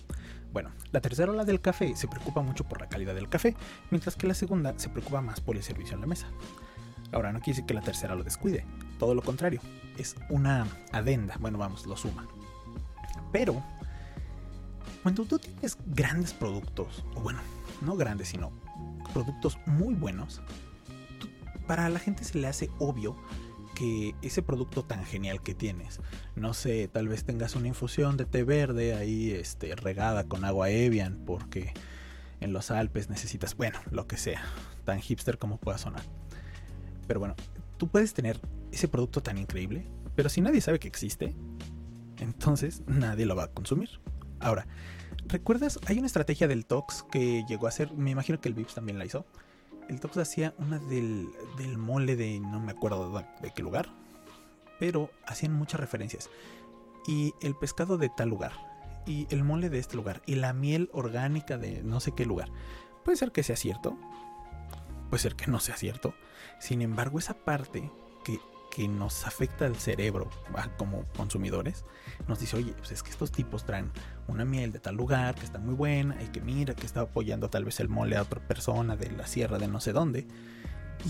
Bueno, 0.51 0.71
la 0.91 0.99
tercera 0.99 1.31
hora 1.31 1.45
del 1.45 1.61
café 1.61 1.95
se 1.95 2.07
preocupa 2.07 2.41
mucho 2.41 2.63
por 2.63 2.81
la 2.81 2.89
calidad 2.89 3.15
del 3.15 3.29
café, 3.29 3.55
mientras 3.91 4.15
que 4.15 4.27
la 4.27 4.33
segunda 4.33 4.73
se 4.77 4.89
preocupa 4.89 5.21
más 5.21 5.39
por 5.39 5.55
el 5.55 5.63
servicio 5.63 5.95
en 5.95 6.01
la 6.01 6.07
mesa. 6.07 6.27
Ahora, 7.11 7.31
no 7.31 7.39
quiere 7.39 7.55
decir 7.55 7.65
que 7.65 7.73
la 7.73 7.81
tercera 7.81 8.15
lo 8.15 8.23
descuide, 8.23 8.65
todo 8.97 9.15
lo 9.15 9.21
contrario, 9.21 9.61
es 9.97 10.15
una 10.29 10.67
adenda, 10.91 11.35
bueno, 11.39 11.57
vamos, 11.57 11.85
lo 11.85 11.95
suma. 11.97 12.27
Pero, 13.31 13.63
cuando 15.01 15.25
tú 15.25 15.39
tienes 15.39 15.77
grandes 15.87 16.33
productos, 16.33 17.03
o 17.15 17.21
bueno, 17.21 17.39
no 17.81 17.95
grandes, 17.95 18.29
sino 18.29 18.51
productos 19.13 19.57
muy 19.65 19.93
buenos, 19.93 20.41
para 21.67 21.89
la 21.89 21.99
gente 21.99 22.23
se 22.23 22.37
le 22.39 22.47
hace 22.47 22.69
obvio 22.79 23.15
ese 24.21 24.41
producto 24.41 24.83
tan 24.83 25.05
genial 25.05 25.41
que 25.41 25.53
tienes, 25.53 25.99
no 26.35 26.53
sé, 26.53 26.87
tal 26.87 27.07
vez 27.07 27.23
tengas 27.23 27.55
una 27.55 27.67
infusión 27.67 28.17
de 28.17 28.25
té 28.25 28.43
verde 28.43 28.93
ahí 28.95 29.31
este, 29.31 29.75
regada 29.75 30.25
con 30.25 30.43
agua 30.45 30.69
Evian 30.69 31.23
porque 31.25 31.73
en 32.39 32.53
los 32.53 32.71
Alpes 32.71 33.09
necesitas, 33.09 33.55
bueno, 33.55 33.79
lo 33.91 34.07
que 34.07 34.17
sea, 34.17 34.43
tan 34.85 34.99
hipster 34.99 35.37
como 35.37 35.57
pueda 35.57 35.77
sonar. 35.77 36.03
Pero 37.07 37.19
bueno, 37.19 37.35
tú 37.77 37.87
puedes 37.87 38.13
tener 38.13 38.39
ese 38.71 38.87
producto 38.87 39.21
tan 39.21 39.37
increíble, 39.37 39.85
pero 40.15 40.29
si 40.29 40.41
nadie 40.41 40.61
sabe 40.61 40.79
que 40.79 40.87
existe, 40.87 41.35
entonces 42.19 42.83
nadie 42.87 43.25
lo 43.25 43.35
va 43.35 43.45
a 43.45 43.51
consumir. 43.51 43.89
Ahora, 44.39 44.67
¿recuerdas? 45.27 45.79
Hay 45.87 45.97
una 45.97 46.07
estrategia 46.07 46.47
del 46.47 46.65
Tox 46.65 47.03
que 47.11 47.43
llegó 47.47 47.67
a 47.67 47.71
ser, 47.71 47.93
me 47.93 48.11
imagino 48.11 48.39
que 48.39 48.49
el 48.49 48.55
Vips 48.55 48.75
también 48.75 48.99
la 48.99 49.05
hizo, 49.05 49.25
el 49.89 49.99
Tox 49.99 50.17
hacía 50.17 50.53
una 50.59 50.77
del, 50.77 51.29
del 51.57 51.77
mole 51.77 52.15
de 52.15 52.39
no 52.39 52.59
me 52.59 52.71
acuerdo 52.71 53.11
de, 53.41 53.51
qué 53.51 53.63
lugar, 53.63 53.89
pero 54.79 55.09
hacían 55.25 55.53
muchas 55.53 55.79
referencias. 55.79 56.29
Y 57.07 57.33
el 57.41 57.55
pescado 57.55 57.97
de 57.97 58.09
tal 58.09 58.29
lugar, 58.29 58.53
y 59.05 59.27
el 59.31 59.43
mole 59.43 59.69
de 59.69 59.79
este 59.79 59.95
lugar, 59.95 60.21
y 60.27 60.35
la 60.35 60.53
miel 60.53 60.89
orgánica 60.93 61.57
de 61.57 61.81
no 61.83 61.99
sé 61.99 62.11
qué 62.11 62.25
lugar. 62.25 62.49
Puede 63.03 63.17
ser 63.17 63.31
que 63.31 63.41
sea 63.41 63.55
cierto, 63.55 63.97
puede 65.09 65.21
ser 65.21 65.35
que 65.35 65.47
no 65.47 65.59
sea 65.59 65.75
cierto. 65.75 66.13
Sin 66.59 66.81
embargo, 66.83 67.17
esa 67.17 67.33
parte 67.33 67.91
que 68.23 68.39
que 68.79 68.87
nos 68.87 69.27
afecta 69.27 69.65
al 69.65 69.75
cerebro 69.75 70.29
como 70.77 71.03
consumidores, 71.17 71.83
nos 72.29 72.39
dice, 72.39 72.55
oye, 72.55 72.71
pues 72.77 72.93
es 72.93 73.03
que 73.03 73.09
estos 73.09 73.29
tipos 73.29 73.65
traen 73.65 73.91
una 74.29 74.45
miel 74.45 74.71
de 74.71 74.79
tal 74.79 74.95
lugar 74.95 75.35
que 75.35 75.43
está 75.43 75.59
muy 75.59 75.73
buena 75.73 76.15
y 76.23 76.27
que 76.27 76.39
mira 76.39 76.73
que 76.73 76.85
está 76.85 77.01
apoyando 77.01 77.49
tal 77.49 77.65
vez 77.65 77.81
el 77.81 77.89
mole 77.89 78.15
a 78.15 78.21
otra 78.21 78.39
persona 78.39 78.95
de 78.95 79.11
la 79.11 79.27
sierra 79.27 79.57
de 79.57 79.67
no 79.67 79.81
sé 79.81 79.91
dónde. 79.91 80.27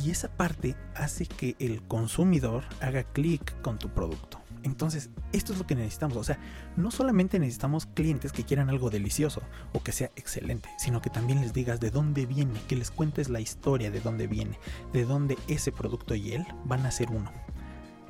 Y 0.04 0.10
esa 0.10 0.30
parte 0.30 0.76
hace 0.96 1.28
que 1.28 1.56
el 1.60 1.84
consumidor 1.84 2.64
haga 2.82 3.04
clic 3.04 3.62
con 3.62 3.78
tu 3.78 3.90
producto. 3.90 4.42
Entonces, 4.64 5.12
esto 5.32 5.54
es 5.54 5.60
lo 5.60 5.68
que 5.68 5.76
necesitamos. 5.76 6.18
O 6.18 6.24
sea, 6.24 6.40
no 6.76 6.90
solamente 6.90 7.38
necesitamos 7.38 7.86
clientes 7.86 8.32
que 8.32 8.46
quieran 8.46 8.70
algo 8.70 8.90
delicioso 8.90 9.44
o 9.74 9.84
que 9.84 9.92
sea 9.92 10.10
excelente, 10.16 10.70
sino 10.80 11.04
que 11.04 11.12
también 11.12 11.40
les 11.40 11.54
digas 11.54 11.80
de 11.80 11.92
dónde 11.92 12.26
viene, 12.26 12.60
que 12.68 12.76
les 12.76 12.90
cuentes 12.90 13.30
la 13.30 13.42
historia 13.42 13.92
de 13.92 14.02
dónde 14.02 14.26
viene, 14.26 14.58
de 14.92 15.06
dónde 15.06 15.38
ese 15.48 15.72
producto 15.72 16.16
y 16.16 16.32
él 16.32 16.48
van 16.66 16.88
a 16.88 16.92
ser 16.92 17.12
uno. 17.12 17.32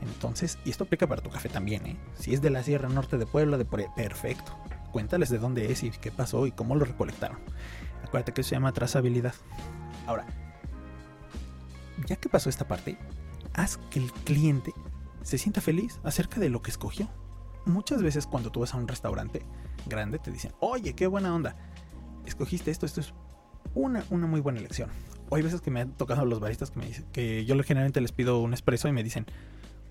Entonces, 0.02 0.58
y 0.66 0.70
esto 0.70 0.86
aplica 0.86 1.08
para 1.08 1.22
tu 1.22 1.30
café 1.30 1.50
también, 1.50 1.86
¿eh? 1.86 1.98
Si 2.18 2.34
es 2.34 2.42
de 2.42 2.50
la 2.50 2.64
Sierra 2.64 2.90
Norte 2.90 3.18
de 3.18 3.26
Puebla, 3.26 3.58
de 3.58 3.66
perfecto. 3.66 4.58
Cuéntales 4.92 5.30
de 5.30 5.38
dónde 5.38 5.72
es 5.72 5.84
y 5.84 5.92
qué 5.92 6.12
pasó 6.12 6.48
y 6.48 6.52
cómo 6.52 6.76
lo 6.76 6.86
recolectaron. 6.86 7.38
Acuérdate 8.04 8.34
que 8.34 8.42
eso 8.42 8.50
se 8.50 8.56
llama 8.56 8.72
trazabilidad. 8.72 9.34
Ahora, 10.08 10.26
ya 12.08 12.16
que 12.16 12.30
pasó 12.30 12.50
esta 12.50 12.68
parte, 12.68 12.98
haz 13.54 13.78
que 13.90 14.00
el 14.00 14.12
cliente 14.12 14.74
se 15.22 15.38
sienta 15.38 15.62
feliz 15.62 16.00
acerca 16.04 16.40
de 16.40 16.50
lo 16.50 16.62
que 16.62 16.72
escogió. 16.72 17.10
Muchas 17.66 18.02
veces 18.02 18.26
cuando 18.26 18.52
tú 18.52 18.62
vas 18.62 18.74
a 18.74 18.78
un 18.78 18.88
restaurante 18.88 19.46
grande 19.86 20.18
te 20.18 20.32
dicen, 20.32 20.54
oye, 20.60 20.94
qué 20.94 21.08
buena 21.08 21.36
onda, 21.36 21.56
escogiste 22.26 22.72
esto, 22.72 22.86
esto 22.86 23.02
es 23.02 23.14
una, 23.76 24.04
una 24.10 24.28
muy 24.28 24.40
buena 24.40 24.60
elección. 24.60 24.90
O 25.30 25.36
hay 25.36 25.44
veces 25.44 25.62
que 25.62 25.70
me 25.70 25.82
han 25.82 25.92
tocado 25.92 26.26
los 26.26 26.40
baristas 26.40 26.72
que 26.72 26.80
me 26.80 26.88
dicen 26.88 27.06
que 27.12 27.46
yo 27.46 27.56
generalmente 27.64 28.02
les 28.02 28.12
pido 28.12 28.40
un 28.40 28.54
espresso 28.54 28.88
y 28.88 28.92
me 28.92 29.04
dicen, 29.04 29.28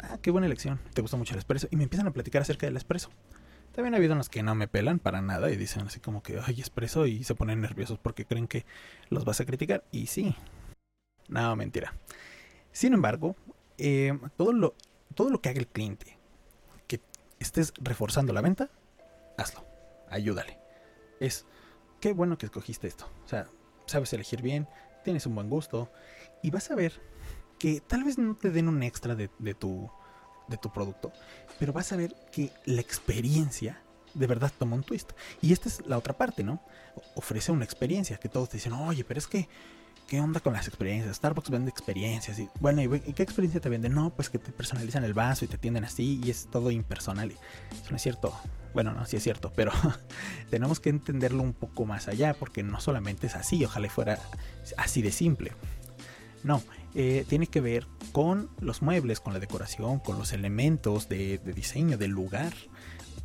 ah, 0.00 0.18
qué 0.20 0.30
buena 0.30 0.46
elección, 0.46 0.80
te 0.94 1.02
gusta 1.02 1.16
mucho 1.16 1.34
el 1.34 1.38
espresso. 1.38 1.68
Y 1.70 1.76
me 1.76 1.84
empiezan 1.84 2.06
a 2.06 2.12
platicar 2.12 2.42
acerca 2.42 2.66
del 2.66 2.76
espresso. 2.76 3.10
También 3.72 3.94
ha 3.94 3.98
habido 3.98 4.14
unos 4.14 4.28
que 4.28 4.42
no 4.42 4.54
me 4.54 4.66
pelan 4.66 4.98
para 4.98 5.22
nada 5.22 5.50
y 5.50 5.56
dicen 5.56 5.82
así 5.86 6.00
como 6.00 6.22
que, 6.22 6.40
ay, 6.44 6.60
espresso, 6.60 7.06
y 7.06 7.22
se 7.24 7.34
ponen 7.34 7.60
nerviosos 7.60 7.98
porque 7.98 8.24
creen 8.24 8.48
que 8.48 8.64
los 9.08 9.24
vas 9.24 9.40
a 9.40 9.44
criticar. 9.44 9.84
Y 9.92 10.06
sí, 10.06 10.34
nada, 11.28 11.54
mentira. 11.54 11.94
Sin 12.72 12.92
embargo, 12.92 13.36
eh, 13.76 14.18
todo, 14.36 14.52
lo, 14.52 14.74
todo 15.14 15.30
lo 15.30 15.40
que 15.40 15.50
haga 15.50 15.60
el 15.60 15.68
cliente, 15.68 16.18
que 16.86 17.00
estés 17.38 17.72
reforzando 17.78 18.32
la 18.32 18.40
venta, 18.40 18.70
hazlo, 19.36 19.64
ayúdale. 20.10 20.58
Es, 21.20 21.46
qué 22.00 22.12
bueno 22.12 22.38
que 22.38 22.46
escogiste 22.46 22.88
esto. 22.88 23.08
O 23.24 23.28
sea, 23.28 23.46
sabes 23.86 24.12
elegir 24.12 24.42
bien, 24.42 24.66
tienes 25.04 25.26
un 25.26 25.34
buen 25.34 25.48
gusto 25.48 25.90
y 26.42 26.50
vas 26.50 26.70
a 26.70 26.74
ver 26.74 27.00
que 27.58 27.80
tal 27.80 28.04
vez 28.04 28.18
no 28.18 28.34
te 28.36 28.50
den 28.50 28.68
un 28.68 28.82
extra 28.82 29.14
de, 29.14 29.28
tu, 29.54 29.90
de 30.48 30.56
tu 30.56 30.72
producto, 30.72 31.12
pero 31.58 31.72
vas 31.72 31.92
a 31.92 31.96
ver 31.96 32.14
que 32.32 32.50
la 32.64 32.80
experiencia 32.80 33.82
de 34.14 34.26
verdad 34.26 34.52
toma 34.58 34.76
un 34.76 34.82
twist. 34.82 35.12
Y 35.40 35.52
esta 35.52 35.68
es 35.68 35.86
la 35.86 35.98
otra 35.98 36.16
parte, 36.16 36.42
¿no? 36.42 36.62
Ofrece 37.14 37.52
una 37.52 37.64
experiencia 37.64 38.16
que 38.18 38.28
todos 38.28 38.48
te 38.48 38.56
dicen, 38.56 38.72
oye, 38.72 39.04
pero 39.04 39.18
es 39.18 39.26
que, 39.26 39.48
¿qué 40.06 40.20
onda 40.20 40.40
con 40.40 40.52
las 40.52 40.66
experiencias? 40.66 41.16
Starbucks 41.16 41.50
vende 41.50 41.70
experiencias. 41.70 42.38
Y, 42.38 42.48
bueno, 42.60 42.82
¿y 42.82 43.12
qué 43.12 43.22
experiencia 43.22 43.60
te 43.60 43.68
vende? 43.68 43.88
No, 43.88 44.10
pues 44.10 44.30
que 44.30 44.38
te 44.38 44.52
personalizan 44.52 45.04
el 45.04 45.14
vaso 45.14 45.44
y 45.44 45.48
te 45.48 45.56
atienden 45.56 45.84
así 45.84 46.20
y 46.22 46.30
es 46.30 46.48
todo 46.50 46.70
impersonal. 46.70 47.30
Eso 47.30 47.90
no 47.90 47.96
es 47.96 48.02
cierto. 48.02 48.34
Bueno, 48.74 48.92
no, 48.92 49.06
sí 49.06 49.16
es 49.16 49.22
cierto, 49.22 49.52
pero 49.54 49.72
tenemos 50.50 50.80
que 50.80 50.90
entenderlo 50.90 51.42
un 51.42 51.54
poco 51.54 51.84
más 51.84 52.08
allá 52.08 52.34
porque 52.34 52.62
no 52.62 52.80
solamente 52.80 53.26
es 53.26 53.34
así, 53.34 53.64
ojalá 53.64 53.88
fuera 53.88 54.18
así 54.76 55.02
de 55.02 55.10
simple. 55.10 55.52
No, 56.44 56.62
eh, 56.94 57.24
tiene 57.28 57.46
que 57.46 57.60
ver 57.60 57.86
con 58.12 58.50
los 58.60 58.82
muebles, 58.82 59.20
con 59.20 59.32
la 59.32 59.38
decoración, 59.38 59.98
con 59.98 60.18
los 60.18 60.32
elementos 60.32 61.08
de, 61.08 61.38
diseño 61.38 61.98
del 61.98 62.12
lugar 62.12 62.52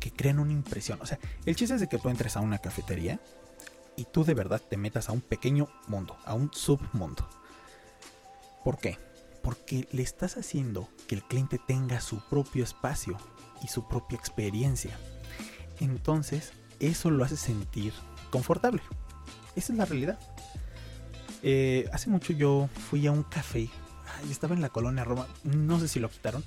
que 0.00 0.12
crean 0.12 0.38
una 0.38 0.52
impresión. 0.52 1.00
O 1.00 1.06
sea, 1.06 1.18
el 1.46 1.56
chiste 1.56 1.74
es 1.74 1.80
de 1.80 1.88
que 1.88 1.98
tú 1.98 2.08
entres 2.08 2.36
a 2.36 2.40
una 2.40 2.58
cafetería 2.58 3.20
y 3.96 4.04
tú 4.04 4.24
de 4.24 4.34
verdad 4.34 4.60
te 4.60 4.76
metas 4.76 5.08
a 5.08 5.12
un 5.12 5.20
pequeño 5.20 5.68
mundo, 5.88 6.16
a 6.24 6.34
un 6.34 6.50
submundo. 6.52 7.28
¿Por 8.64 8.78
qué? 8.78 8.98
Porque 9.42 9.88
le 9.92 10.02
estás 10.02 10.36
haciendo 10.36 10.88
que 11.06 11.14
el 11.14 11.22
cliente 11.22 11.58
tenga 11.66 12.00
su 12.00 12.20
propio 12.28 12.64
espacio 12.64 13.16
y 13.62 13.68
su 13.68 13.86
propia 13.88 14.16
experiencia. 14.18 14.96
Entonces, 15.80 16.52
eso 16.80 17.10
lo 17.10 17.24
hace 17.24 17.36
sentir 17.36 17.92
confortable. 18.30 18.82
Esa 19.56 19.72
es 19.72 19.78
la 19.78 19.84
realidad. 19.84 20.18
Eh, 21.46 21.90
hace 21.92 22.08
mucho 22.08 22.32
yo 22.32 22.70
fui 22.88 23.06
a 23.06 23.12
un 23.12 23.22
café. 23.22 23.68
estaba 24.30 24.54
en 24.54 24.62
la 24.62 24.70
colonia 24.70 25.04
Roma. 25.04 25.26
No 25.44 25.78
sé 25.78 25.88
si 25.88 26.00
lo 26.00 26.08
quitaron. 26.08 26.42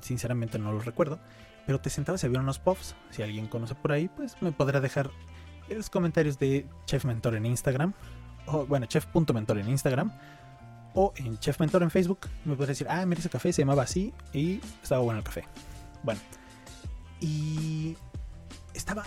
Sinceramente 0.00 0.58
no 0.58 0.72
lo 0.72 0.80
recuerdo. 0.80 1.20
Pero 1.66 1.80
te 1.80 1.90
sentabas 1.90 2.22
y 2.22 2.26
había 2.26 2.40
unos 2.40 2.58
puffs. 2.58 2.96
Si 3.10 3.22
alguien 3.22 3.46
conoce 3.46 3.74
por 3.74 3.92
ahí, 3.92 4.08
pues 4.08 4.40
me 4.40 4.52
podrá 4.52 4.80
dejar 4.80 5.10
en 5.68 5.76
los 5.76 5.90
comentarios 5.90 6.38
de 6.38 6.66
Chef 6.86 7.04
Mentor 7.04 7.34
en 7.34 7.44
Instagram. 7.44 7.92
O 8.46 8.64
bueno, 8.64 8.86
chef.mentor 8.86 9.58
en 9.58 9.68
Instagram. 9.68 10.10
O 10.94 11.12
en 11.16 11.38
Chef 11.38 11.60
Mentor 11.60 11.82
en 11.82 11.90
Facebook. 11.90 12.20
Me 12.46 12.56
podrá 12.56 12.68
decir, 12.68 12.86
ah, 12.88 13.04
mira 13.04 13.18
ese 13.18 13.28
café, 13.28 13.52
se 13.52 13.62
llamaba 13.62 13.82
así. 13.82 14.14
Y 14.32 14.62
estaba 14.82 15.02
bueno 15.02 15.18
el 15.18 15.24
café. 15.24 15.44
Bueno. 16.02 16.20
Y 17.20 17.98
estaba 18.72 19.04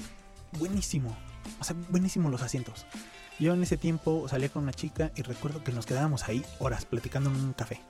buenísimo. 0.60 1.18
O 1.60 1.64
sea, 1.64 1.76
buenísimo 1.90 2.30
los 2.30 2.44
asientos. 2.44 2.86
Yo 3.40 3.54
en 3.54 3.64
ese 3.64 3.78
tiempo 3.78 4.28
salía 4.28 4.50
con 4.50 4.64
una 4.64 4.74
chica 4.74 5.12
y 5.16 5.22
recuerdo 5.22 5.64
que 5.64 5.72
nos 5.72 5.86
quedábamos 5.86 6.28
ahí 6.28 6.46
horas 6.60 6.86
platicando 6.86 7.30
en 7.30 7.38
un 7.38 7.54
café. 7.54 7.82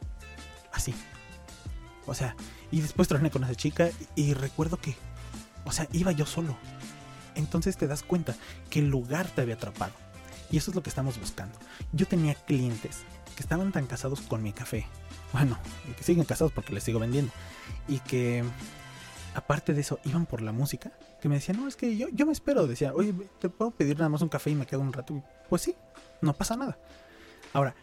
Así. 0.72 0.94
O 2.06 2.14
sea, 2.14 2.36
y 2.72 2.82
después 2.82 3.08
troné 3.08 3.32
con 3.32 3.44
esa 3.44 3.56
chica 3.56 3.90
y, 4.16 4.34
recuerdo 4.34 4.78
que, 4.78 4.96
o 5.66 5.72
sea, 5.72 5.88
iba 5.92 6.12
yo 6.12 6.26
solo. 6.26 6.56
Entonces 7.36 7.78
te 7.78 7.88
das 7.88 8.04
cuenta 8.04 8.36
que 8.70 8.80
el 8.80 8.90
lugar 8.90 9.28
te 9.28 9.42
había 9.42 9.56
atrapado. 9.56 9.94
Y 10.52 10.58
eso 10.58 10.72
es 10.72 10.76
lo 10.76 10.84
que 10.84 10.90
estamos 10.90 11.20
buscando. 11.20 11.58
Yo 11.94 12.08
tenía 12.08 12.36
clientes 12.36 13.02
que 13.36 13.42
estaban 13.44 13.72
tan 13.72 13.88
casados 13.88 14.22
con 14.22 14.44
mi 14.44 14.54
café. 14.54 14.88
Bueno, 15.34 15.58
y 15.90 15.94
que 15.94 16.04
siguen 16.04 16.26
casados 16.26 16.52
porque 16.52 16.74
les 16.74 16.84
sigo 16.84 17.00
vendiendo. 17.00 17.32
Y 17.88 18.00
que 18.00 18.44
aparte 19.36 19.74
de 19.74 19.82
eso, 19.82 20.00
iban 20.06 20.26
por 20.26 20.42
la 20.42 20.52
música, 20.52 20.92
que 21.22 21.30
me 21.30 21.36
decían, 21.36 21.58
no, 21.58 21.68
es 21.68 21.76
que 21.76 21.98
yo, 21.98 22.08
yo 22.10 22.26
me 22.26 22.32
espero, 22.32 22.68
decía, 22.68 22.94
oye, 22.94 23.14
¿te 23.40 23.50
puedo 23.50 23.72
pedir 23.72 23.98
nada 23.98 24.10
más 24.10 24.22
un 24.22 24.30
café 24.30 24.50
y 24.50 24.56
me 24.56 24.66
quedo 24.66 24.82
un 24.82 24.94
rato? 24.94 25.22
Pues 25.50 25.62
sí, 25.62 25.76
no 26.22 26.34
pasa 26.34 26.56
nada. 26.56 26.78
Ahora, 27.54 27.76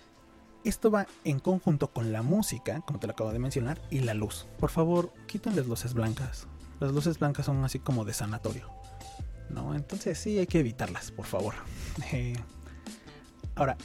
esto 0.64 0.90
va 0.90 1.06
en 1.24 1.38
conjunto 1.38 1.92
con 1.92 2.12
la 2.12 2.22
música, 2.22 2.80
como 2.80 2.98
te 2.98 3.06
lo 3.06 3.12
acabo 3.12 3.32
de 3.32 3.38
mencionar, 3.38 3.80
y 3.90 4.00
la 4.00 4.14
luz. 4.14 4.46
Por 4.58 4.70
favor, 4.70 5.12
quiten 5.26 5.54
las 5.54 5.66
luces 5.66 5.94
blancas. 5.94 6.46
Las 6.80 6.92
luces 6.92 7.18
blancas 7.18 7.46
son 7.46 7.64
así 7.64 7.78
como 7.78 8.04
de 8.04 8.12
sanatorio. 8.12 8.68
¿No? 9.48 9.74
Entonces 9.74 10.18
sí 10.18 10.38
hay 10.38 10.46
que 10.46 10.60
evitarlas, 10.60 11.10
por 11.10 11.26
favor. 11.26 11.54
Eh, 12.12 12.36
ahora, 13.54 13.76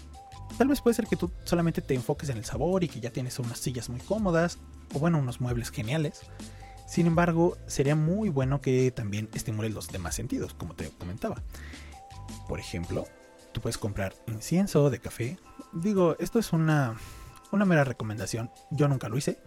tal 0.58 0.68
vez 0.68 0.82
puede 0.82 0.96
ser 0.96 1.08
que 1.08 1.16
tú 1.16 1.32
solamente 1.46 1.82
te 1.82 1.94
enfoques 1.94 2.28
en 2.30 2.38
el 2.38 2.44
sabor 2.44 2.84
y 2.84 2.90
que 2.90 3.00
ya 3.00 3.12
tienes 3.12 3.40
unas 3.40 3.58
sillas 3.58 3.88
muy 3.88 4.02
cómodas. 4.02 4.58
o 4.94 5.00
bueno, 5.00 5.20
unos 5.20 5.40
muebles 5.40 5.70
geniales. 5.72 6.22
Sin 6.92 7.08
embargo, 7.08 7.58
sería 7.68 7.96
muy 7.96 8.28
bueno 8.28 8.60
que 8.60 8.92
también 8.92 9.30
estimule 9.34 9.70
los 9.70 9.88
demás 9.88 10.14
sentidos, 10.14 10.54
como 10.54 10.76
te 10.76 10.90
comentaba. 10.90 11.42
Por 12.50 12.60
ejemplo, 12.60 13.08
tú 13.54 13.62
puedes 13.62 13.78
comprar 13.78 14.14
incienso 14.28 14.90
de 14.90 15.00
café. 15.00 15.38
Digo, 15.72 16.18
esto 16.20 16.38
es 16.38 16.52
una, 16.52 16.98
una 17.54 17.64
mera 17.64 17.86
recomendación. 17.86 18.52
Yo 18.72 18.90
nunca 18.90 19.08
lo 19.08 19.18
hice. 19.18 19.40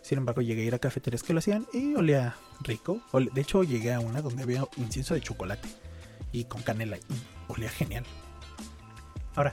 Sin 0.00 0.18
embargo, 0.18 0.42
llegué 0.42 0.62
a 0.62 0.64
ir 0.66 0.74
a 0.76 0.78
cafeterías 0.78 1.24
que 1.24 1.32
lo 1.32 1.40
hacían 1.40 1.66
y 1.72 1.96
olía 1.96 2.36
rico. 2.60 3.02
De 3.34 3.40
hecho, 3.40 3.64
llegué 3.64 3.92
a 3.92 3.98
una 3.98 4.22
donde 4.22 4.44
había 4.44 4.64
incienso 4.76 5.14
de 5.14 5.22
chocolate 5.22 5.68
y 6.30 6.44
con 6.44 6.62
canela 6.62 6.98
y 6.98 7.02
olía 7.48 7.70
genial. 7.70 8.04
Ahora, 9.34 9.52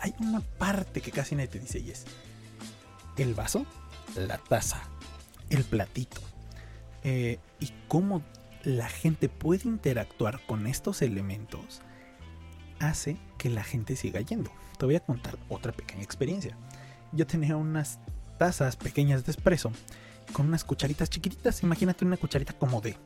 hay 0.00 0.14
una 0.20 0.38
parte 0.40 1.00
que 1.00 1.10
casi 1.10 1.34
nadie 1.34 1.48
te 1.48 1.58
dice 1.58 1.80
y 1.80 1.90
es 1.90 2.04
el 3.16 3.34
vaso, 3.34 3.66
la 4.14 4.38
taza, 4.38 4.80
el 5.50 5.64
platito. 5.64 6.20
Eh, 7.04 7.38
y 7.60 7.72
cómo 7.88 8.22
la 8.62 8.88
gente 8.88 9.28
puede 9.28 9.68
interactuar 9.68 10.40
con 10.46 10.66
estos 10.66 11.02
elementos 11.02 11.82
hace 12.78 13.16
que 13.38 13.50
la 13.50 13.64
gente 13.64 13.96
siga 13.96 14.20
yendo. 14.20 14.50
Te 14.78 14.86
voy 14.86 14.96
a 14.96 15.00
contar 15.00 15.38
otra 15.48 15.72
pequeña 15.72 16.02
experiencia. 16.02 16.56
Yo 17.12 17.26
tenía 17.26 17.56
unas 17.56 17.98
tazas 18.38 18.76
pequeñas 18.76 19.24
de 19.24 19.32
espresso 19.32 19.72
con 20.32 20.46
unas 20.46 20.64
cucharitas 20.64 21.10
chiquititas. 21.10 21.62
Imagínate 21.62 22.04
una 22.04 22.16
cucharita 22.16 22.52
como 22.52 22.80
de 22.80 22.96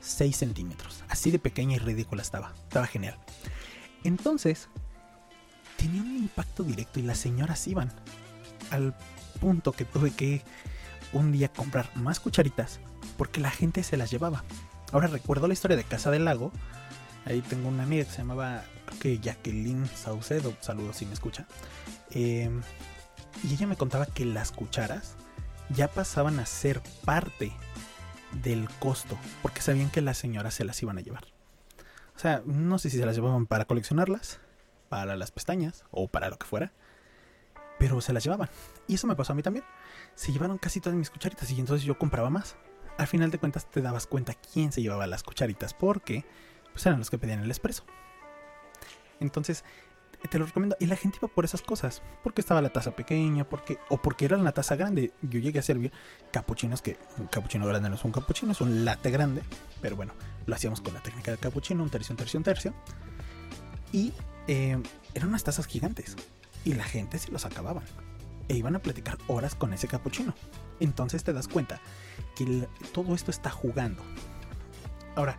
6 0.00 0.36
centímetros. 0.36 1.02
Así 1.08 1.30
de 1.30 1.38
pequeña 1.38 1.76
y 1.76 1.78
ridícula 1.78 2.22
estaba. 2.22 2.54
Estaba 2.68 2.86
genial. 2.86 3.18
Entonces, 4.04 4.68
tenía 5.76 6.02
un 6.02 6.16
impacto 6.16 6.62
directo 6.62 7.00
y 7.00 7.02
las 7.02 7.18
señoras 7.18 7.66
iban. 7.66 7.92
Al 8.70 8.94
punto 9.40 9.72
que 9.72 9.84
tuve 9.84 10.12
que 10.12 10.42
un 11.12 11.32
día 11.32 11.48
comprar 11.48 11.90
más 11.94 12.20
cucharitas 12.20 12.80
porque 13.16 13.40
la 13.40 13.50
gente 13.50 13.82
se 13.82 13.96
las 13.96 14.10
llevaba. 14.10 14.44
Ahora 14.92 15.08
recuerdo 15.08 15.46
la 15.46 15.54
historia 15.54 15.76
de 15.76 15.84
Casa 15.84 16.10
del 16.10 16.24
Lago. 16.24 16.52
Ahí 17.24 17.40
tengo 17.40 17.68
una 17.68 17.82
amiga 17.82 18.04
que 18.04 18.10
se 18.10 18.18
llamaba, 18.18 18.64
que 19.00 19.18
Jacqueline 19.18 19.86
Saucedo, 19.86 20.54
saludos 20.60 20.96
si 20.96 21.06
me 21.06 21.14
escucha. 21.14 21.46
Em, 22.10 22.62
y 23.42 23.54
ella 23.54 23.66
me 23.66 23.76
contaba 23.76 24.06
que 24.06 24.24
las 24.24 24.52
cucharas 24.52 25.16
ya 25.70 25.88
pasaban 25.88 26.38
a 26.38 26.46
ser 26.46 26.80
parte 27.04 27.52
del 28.42 28.68
costo, 28.78 29.18
porque 29.42 29.60
sabían 29.60 29.90
que 29.90 30.00
las 30.00 30.18
señoras 30.18 30.54
se 30.54 30.64
las 30.64 30.80
iban 30.82 30.98
a 30.98 31.00
llevar. 31.00 31.24
O 32.14 32.18
sea, 32.18 32.42
no 32.46 32.78
sé 32.78 32.90
si 32.90 32.98
se 32.98 33.06
las 33.06 33.16
llevaban 33.16 33.46
para 33.46 33.64
coleccionarlas, 33.64 34.40
para 34.88 35.16
las 35.16 35.32
pestañas 35.32 35.84
o 35.90 36.08
para 36.08 36.30
lo 36.30 36.38
que 36.38 36.46
fuera, 36.46 36.72
pero 37.78 38.00
se 38.00 38.12
las 38.12 38.24
llevaban. 38.24 38.48
Y 38.86 38.94
eso 38.94 39.06
me 39.06 39.16
pasó 39.16 39.32
a 39.32 39.36
mí 39.36 39.42
también. 39.42 39.64
Se 40.14 40.32
llevaron 40.32 40.58
casi 40.58 40.80
todas 40.80 40.96
mis 40.96 41.10
cucharitas 41.10 41.50
y 41.50 41.60
entonces 41.60 41.84
yo 41.84 41.98
compraba 41.98 42.30
más. 42.30 42.56
Al 42.98 43.06
final 43.06 43.30
de 43.30 43.38
cuentas 43.38 43.70
te 43.70 43.82
dabas 43.82 44.06
cuenta 44.06 44.34
quién 44.34 44.72
se 44.72 44.82
llevaba 44.82 45.06
las 45.06 45.22
cucharitas 45.22 45.74
porque 45.74 46.24
pues 46.72 46.86
eran 46.86 46.98
los 46.98 47.10
que 47.10 47.18
pedían 47.18 47.40
el 47.40 47.50
expreso. 47.50 47.84
Entonces, 49.20 49.64
te 50.30 50.38
lo 50.38 50.46
recomiendo. 50.46 50.76
Y 50.80 50.86
la 50.86 50.96
gente 50.96 51.18
iba 51.20 51.28
por 51.28 51.44
esas 51.44 51.62
cosas. 51.62 52.02
Porque 52.22 52.40
estaba 52.40 52.60
la 52.62 52.70
taza 52.70 52.92
pequeña, 52.92 53.48
porque, 53.48 53.78
o 53.88 53.98
porque 53.98 54.24
era 54.24 54.36
una 54.36 54.52
taza 54.52 54.76
grande. 54.76 55.12
Yo 55.22 55.40
llegué 55.40 55.58
a 55.58 55.62
servir 55.62 55.92
capuchinos, 56.32 56.82
que 56.82 56.98
un 57.18 57.26
capuchino 57.26 57.66
grande 57.66 57.88
no 57.88 57.94
es 57.94 58.04
un 58.04 58.12
capuchino, 58.12 58.52
es 58.52 58.60
un 58.60 58.84
latte 58.84 59.10
grande. 59.10 59.42
Pero 59.80 59.96
bueno, 59.96 60.14
lo 60.46 60.54
hacíamos 60.54 60.80
con 60.80 60.94
la 60.94 61.02
técnica 61.02 61.30
del 61.30 61.40
capuchino, 61.40 61.82
un 61.82 61.90
tercio, 61.90 62.12
un 62.12 62.16
tercio, 62.16 62.38
un 62.38 62.44
tercio. 62.44 62.74
Y 63.92 64.12
eh, 64.48 64.80
eran 65.14 65.28
unas 65.28 65.44
tazas 65.44 65.66
gigantes. 65.66 66.16
Y 66.66 66.74
la 66.74 66.84
gente 66.84 67.18
se 67.18 67.30
los 67.30 67.46
acababan. 67.46 67.84
E 68.48 68.54
iban 68.54 68.76
a 68.76 68.80
platicar 68.80 69.16
horas 69.28 69.54
con 69.54 69.72
ese 69.72 69.88
capuchino. 69.88 70.34
Entonces 70.80 71.24
te 71.24 71.32
das 71.32 71.48
cuenta 71.48 71.80
que 72.34 72.68
todo 72.92 73.14
esto 73.14 73.30
está 73.30 73.50
jugando. 73.50 74.02
Ahora, 75.14 75.38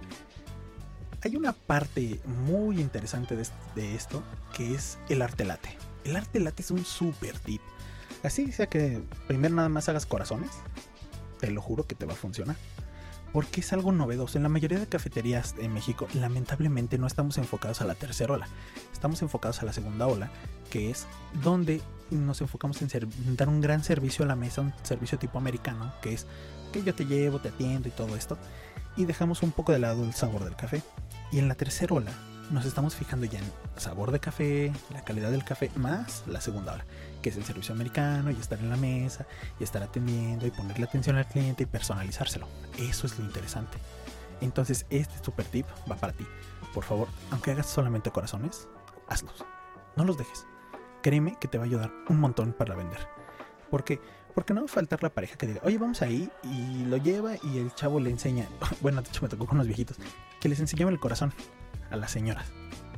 hay 1.22 1.36
una 1.36 1.52
parte 1.54 2.20
muy 2.26 2.80
interesante 2.80 3.36
de, 3.36 3.96
esto 3.96 4.24
que 4.56 4.74
es 4.74 4.98
el 5.10 5.22
arte 5.22 5.44
late. 5.44 5.78
El 6.06 6.16
arte 6.16 6.40
late 6.40 6.64
es 6.64 6.72
un 6.72 6.86
super 6.86 7.38
tip. 7.40 7.62
Así 8.24 8.52
sea 8.52 8.68
que 8.68 9.04
primero 9.28 9.54
nada 9.54 9.70
más 9.70 9.90
hagas 9.90 10.06
corazones, 10.06 10.50
te 11.40 11.52
lo 11.52 11.62
juro 11.62 11.86
que 11.86 11.96
te 11.96 12.06
va 12.06 12.14
a 12.14 12.16
funcionar. 12.16 12.56
Porque 13.34 13.62
es 13.62 13.74
algo 13.74 13.92
novedoso. 13.92 14.38
En 14.38 14.44
la 14.44 14.50
mayoría 14.50 14.80
de 14.80 14.88
cafeterías 14.88 15.56
en 15.60 15.74
México, 15.74 16.08
lamentablemente 16.14 16.98
no 16.98 17.08
estamos 17.08 17.38
enfocados 17.38 17.82
a 17.82 17.86
la 17.86 17.96
tercera 17.96 18.34
ola. 18.34 18.48
Estamos 18.92 19.22
enfocados 19.22 19.62
a 19.62 19.66
la 19.66 19.74
segunda 19.74 20.08
ola, 20.08 20.32
que 20.70 20.90
es 20.90 21.06
donde 21.44 21.82
nos 22.10 22.42
enfocamos 22.42 22.82
en 22.82 22.90
dar 23.36 23.50
un 23.50 23.62
gran 23.62 23.84
servicio 23.84 24.24
a 24.24 24.28
la 24.28 24.36
mesa, 24.36 24.62
un 24.62 24.74
servicio 24.84 25.20
tipo 25.20 25.38
americano, 25.38 25.94
que 26.02 26.14
es 26.14 26.26
que 26.72 26.84
yo 26.84 26.96
te 26.96 27.06
llevo, 27.06 27.40
te 27.40 27.50
atiendo 27.50 27.88
y 27.90 27.92
todo 27.92 28.16
esto. 28.16 28.38
Y 28.96 29.06
dejamos 29.06 29.44
un 29.44 29.52
poco 29.52 29.72
de 29.72 29.80
lado 29.80 30.04
el 30.04 30.14
sabor 30.14 30.44
del 30.44 30.56
café. 30.56 30.82
Y 31.32 31.40
en 31.40 31.48
la 31.48 31.56
tercera 31.56 31.94
ola 31.94 32.12
nos 32.52 32.66
estamos 32.66 32.96
fijando 32.96 33.26
ya 33.26 33.40
en 33.40 33.52
sabor 33.78 34.12
de 34.12 34.20
café, 34.20 34.72
la 34.92 35.04
calidad 35.04 35.32
del 35.32 35.44
café, 35.44 35.72
más 35.76 36.24
la 36.28 36.42
segunda 36.42 36.74
ola, 36.74 36.86
que 37.22 37.30
es 37.30 37.38
el 37.38 37.44
servicio 37.44 37.74
americano 37.74 38.32
y 38.32 38.36
estar 38.36 38.60
en 38.60 38.70
la 38.70 38.78
mesa 38.78 39.26
y 39.60 39.64
estar 39.64 39.84
atendiendo 39.84 40.46
y 40.48 40.52
ponerle 40.52 40.86
atención 40.86 41.18
al 41.18 41.28
cliente 41.28 41.64
y 41.64 41.66
personalizárselo. 41.66 42.48
Eso 42.78 43.08
es 43.08 43.18
lo 43.20 43.26
interesante. 43.26 43.78
Entonces 44.42 44.86
este 44.90 45.24
super 45.24 45.46
tip 45.46 45.66
va 45.90 45.96
para 45.96 46.14
ti. 46.14 46.26
Por 46.74 46.84
favor, 46.84 47.08
aunque 47.32 47.52
hagas 47.52 47.68
solamente 47.68 48.12
corazones, 48.12 48.68
hazlos. 49.08 49.44
No 49.96 50.06
los 50.06 50.18
dejes. 50.18 50.46
Créeme 51.02 51.38
que 51.40 51.48
te 51.48 51.58
va 51.58 51.64
a 51.64 51.68
ayudar 51.68 51.92
un 52.08 52.20
montón 52.20 52.54
para 52.54 52.76
vender. 52.76 53.08
Porque 53.70 54.00
porque 54.38 54.54
no 54.54 54.62
va 54.62 54.66
a 54.66 54.70
faltar 54.70 55.02
la 55.02 55.10
pareja 55.10 55.36
que 55.36 55.48
diga, 55.48 55.62
oye, 55.64 55.80
vamos 55.80 56.04
ahí, 56.04 56.30
y 56.44 56.86
lo 56.86 56.98
lleva 56.98 57.38
y 57.42 57.58
el 57.58 57.74
chavo 57.74 58.00
le 58.00 58.12
enseña, 58.12 58.48
bueno, 58.82 59.02
de 59.02 59.10
hecho 59.10 59.24
me 59.24 59.30
tocó 59.30 59.48
con 59.48 59.56
unos 59.56 59.66
viejitos, 59.66 59.98
que 60.40 60.48
les 60.48 60.60
enseñaba 60.60 60.92
el 60.92 61.00
corazón 61.00 61.34
a 61.90 61.96
las 61.96 62.12
señoras. 62.12 62.46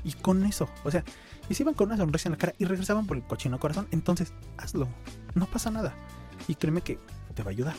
Y 0.03 0.11
con 0.11 0.43
eso, 0.43 0.67
o 0.83 0.91
sea, 0.91 1.05
y 1.47 1.53
se 1.53 1.63
iban 1.63 1.75
con 1.75 1.87
una 1.87 1.95
sonrisa 1.95 2.27
en 2.27 2.33
la 2.33 2.37
cara 2.37 2.53
y 2.57 2.65
regresaban 2.65 3.07
por 3.07 3.15
el 3.15 3.23
cochino 3.23 3.57
corazón, 3.57 3.87
entonces 3.91 4.33
hazlo, 4.57 4.89
no 5.33 5.45
pasa 5.45 5.71
nada. 5.71 5.95
Y 6.49 6.55
créeme 6.55 6.81
que 6.81 6.99
te 7.35 7.41
va 7.41 7.51
a 7.51 7.53
ayudar. 7.53 7.75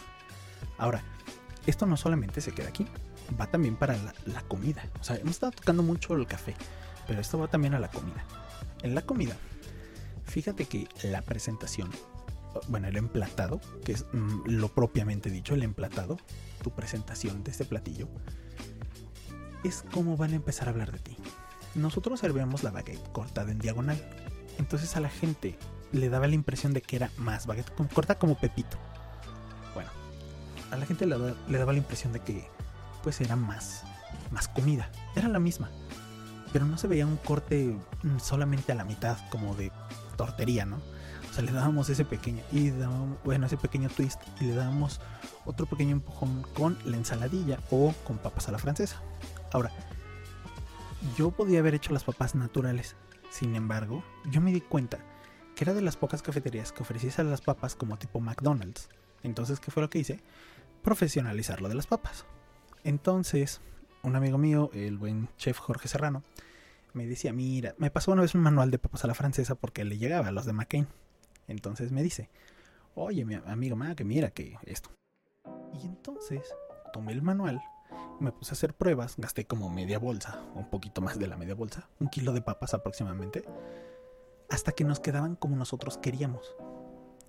Ahora, 0.78 1.02
esto 1.66 1.84
no 1.84 1.98
solamente 1.98 2.40
se 2.40 2.52
queda 2.52 2.68
aquí, 2.68 2.86
va 3.38 3.46
también 3.46 3.76
para 3.76 3.94
la, 3.98 4.14
la 4.24 4.40
comida. 4.40 4.82
O 5.02 5.04
sea, 5.04 5.16
hemos 5.16 5.32
estado 5.32 5.52
tocando 5.52 5.82
mucho 5.82 6.14
el 6.14 6.26
café, 6.26 6.54
pero 7.06 7.20
esto 7.20 7.38
va 7.38 7.46
también 7.46 7.74
a 7.74 7.78
la 7.78 7.88
comida. 7.88 8.24
En 8.82 8.94
la 8.94 9.02
comida, 9.02 9.36
fíjate 10.24 10.64
que 10.64 10.88
la 11.02 11.20
presentación 11.20 11.90
bueno, 12.68 12.88
el 12.88 12.96
emplatado, 12.96 13.60
que 13.84 13.92
es 13.92 14.06
mm, 14.12 14.46
lo 14.46 14.68
propiamente 14.68 15.30
dicho, 15.30 15.54
el 15.54 15.62
emplatado, 15.62 16.18
tu 16.62 16.70
presentación 16.70 17.44
de 17.44 17.50
este 17.50 17.64
platillo, 17.64 18.08
es 19.64 19.84
como 19.92 20.16
van 20.16 20.32
a 20.32 20.36
empezar 20.36 20.68
a 20.68 20.70
hablar 20.70 20.92
de 20.92 20.98
ti. 20.98 21.16
Nosotros 21.74 22.20
servíamos 22.20 22.62
la 22.62 22.70
baguette 22.70 23.12
cortada 23.12 23.52
en 23.52 23.58
diagonal, 23.58 23.98
entonces 24.58 24.96
a 24.96 25.00
la 25.00 25.10
gente 25.10 25.58
le 25.92 26.08
daba 26.08 26.26
la 26.26 26.34
impresión 26.34 26.72
de 26.72 26.82
que 26.82 26.96
era 26.96 27.10
más 27.16 27.46
baguette, 27.46 27.72
corta 27.92 28.18
como 28.18 28.38
Pepito. 28.38 28.78
Bueno, 29.74 29.90
a 30.70 30.76
la 30.76 30.86
gente 30.86 31.06
le 31.06 31.16
daba, 31.16 31.34
le 31.48 31.58
daba 31.58 31.72
la 31.72 31.78
impresión 31.78 32.12
de 32.12 32.20
que 32.20 32.48
pues 33.02 33.20
era 33.20 33.36
más, 33.36 33.84
más 34.30 34.48
comida, 34.48 34.90
era 35.14 35.28
la 35.28 35.38
misma, 35.38 35.70
pero 36.52 36.64
no 36.64 36.76
se 36.78 36.88
veía 36.88 37.06
un 37.06 37.16
corte 37.16 37.76
mm, 38.02 38.18
solamente 38.18 38.72
a 38.72 38.74
la 38.74 38.84
mitad 38.84 39.16
como 39.30 39.54
de 39.54 39.72
tortería, 40.16 40.66
¿no? 40.66 40.80
O 41.30 41.32
sea, 41.32 41.44
le 41.44 41.52
dábamos 41.52 41.88
ese 41.88 42.04
pequeño, 42.04 42.42
y 42.50 42.72
bueno, 43.24 43.46
ese 43.46 43.56
pequeño 43.56 43.88
twist 43.88 44.20
y 44.40 44.46
le 44.46 44.54
dábamos 44.54 45.00
otro 45.44 45.66
pequeño 45.66 45.92
empujón 45.92 46.44
con 46.54 46.76
la 46.84 46.96
ensaladilla 46.96 47.60
o 47.70 47.94
con 48.04 48.18
papas 48.18 48.48
a 48.48 48.52
la 48.52 48.58
francesa. 48.58 49.00
Ahora, 49.52 49.70
yo 51.16 51.30
podía 51.30 51.60
haber 51.60 51.74
hecho 51.74 51.92
las 51.92 52.04
papas 52.04 52.34
naturales, 52.34 52.96
sin 53.30 53.54
embargo, 53.54 54.02
yo 54.28 54.40
me 54.40 54.52
di 54.52 54.60
cuenta 54.60 54.98
que 55.54 55.64
era 55.64 55.72
de 55.72 55.82
las 55.82 55.96
pocas 55.96 56.20
cafeterías 56.20 56.72
que 56.72 56.82
ofreciesen 56.82 57.30
las 57.30 57.42
papas 57.42 57.76
como 57.76 57.96
tipo 57.96 58.20
McDonald's. 58.20 58.88
Entonces, 59.22 59.60
¿qué 59.60 59.70
fue 59.70 59.82
lo 59.82 59.90
que 59.90 60.00
hice? 60.00 60.20
Profesionalizar 60.82 61.60
lo 61.60 61.68
de 61.68 61.74
las 61.74 61.86
papas. 61.86 62.26
Entonces, 62.82 63.60
un 64.02 64.16
amigo 64.16 64.38
mío, 64.38 64.70
el 64.72 64.98
buen 64.98 65.28
chef 65.36 65.58
Jorge 65.58 65.86
Serrano, 65.86 66.24
me 66.92 67.06
decía, 67.06 67.32
mira, 67.32 67.74
me 67.78 67.90
pasó 67.90 68.10
una 68.10 68.22
vez 68.22 68.34
un 68.34 68.40
manual 68.40 68.70
de 68.70 68.78
papas 68.78 69.04
a 69.04 69.06
la 69.06 69.14
francesa 69.14 69.54
porque 69.54 69.84
le 69.84 69.98
llegaba 69.98 70.28
a 70.28 70.32
los 70.32 70.44
de 70.44 70.52
McCain. 70.52 70.88
Entonces 71.50 71.90
me 71.90 72.02
dice, 72.02 72.30
oye, 72.94 73.24
mi 73.24 73.34
amigo, 73.34 73.76
ma, 73.76 73.94
que 73.94 74.04
mira 74.04 74.30
que 74.30 74.56
esto. 74.64 74.90
Y 75.74 75.84
entonces 75.84 76.42
tomé 76.92 77.12
el 77.12 77.22
manual, 77.22 77.60
me 78.20 78.30
puse 78.32 78.52
a 78.52 78.54
hacer 78.54 78.74
pruebas, 78.74 79.14
gasté 79.18 79.46
como 79.46 79.68
media 79.68 79.98
bolsa, 79.98 80.40
un 80.54 80.70
poquito 80.70 81.00
más 81.00 81.18
de 81.18 81.26
la 81.26 81.36
media 81.36 81.54
bolsa, 81.54 81.88
un 81.98 82.08
kilo 82.08 82.32
de 82.32 82.40
papas 82.40 82.74
aproximadamente, 82.74 83.44
hasta 84.48 84.72
que 84.72 84.84
nos 84.84 85.00
quedaban 85.00 85.34
como 85.34 85.56
nosotros 85.56 85.98
queríamos. 85.98 86.54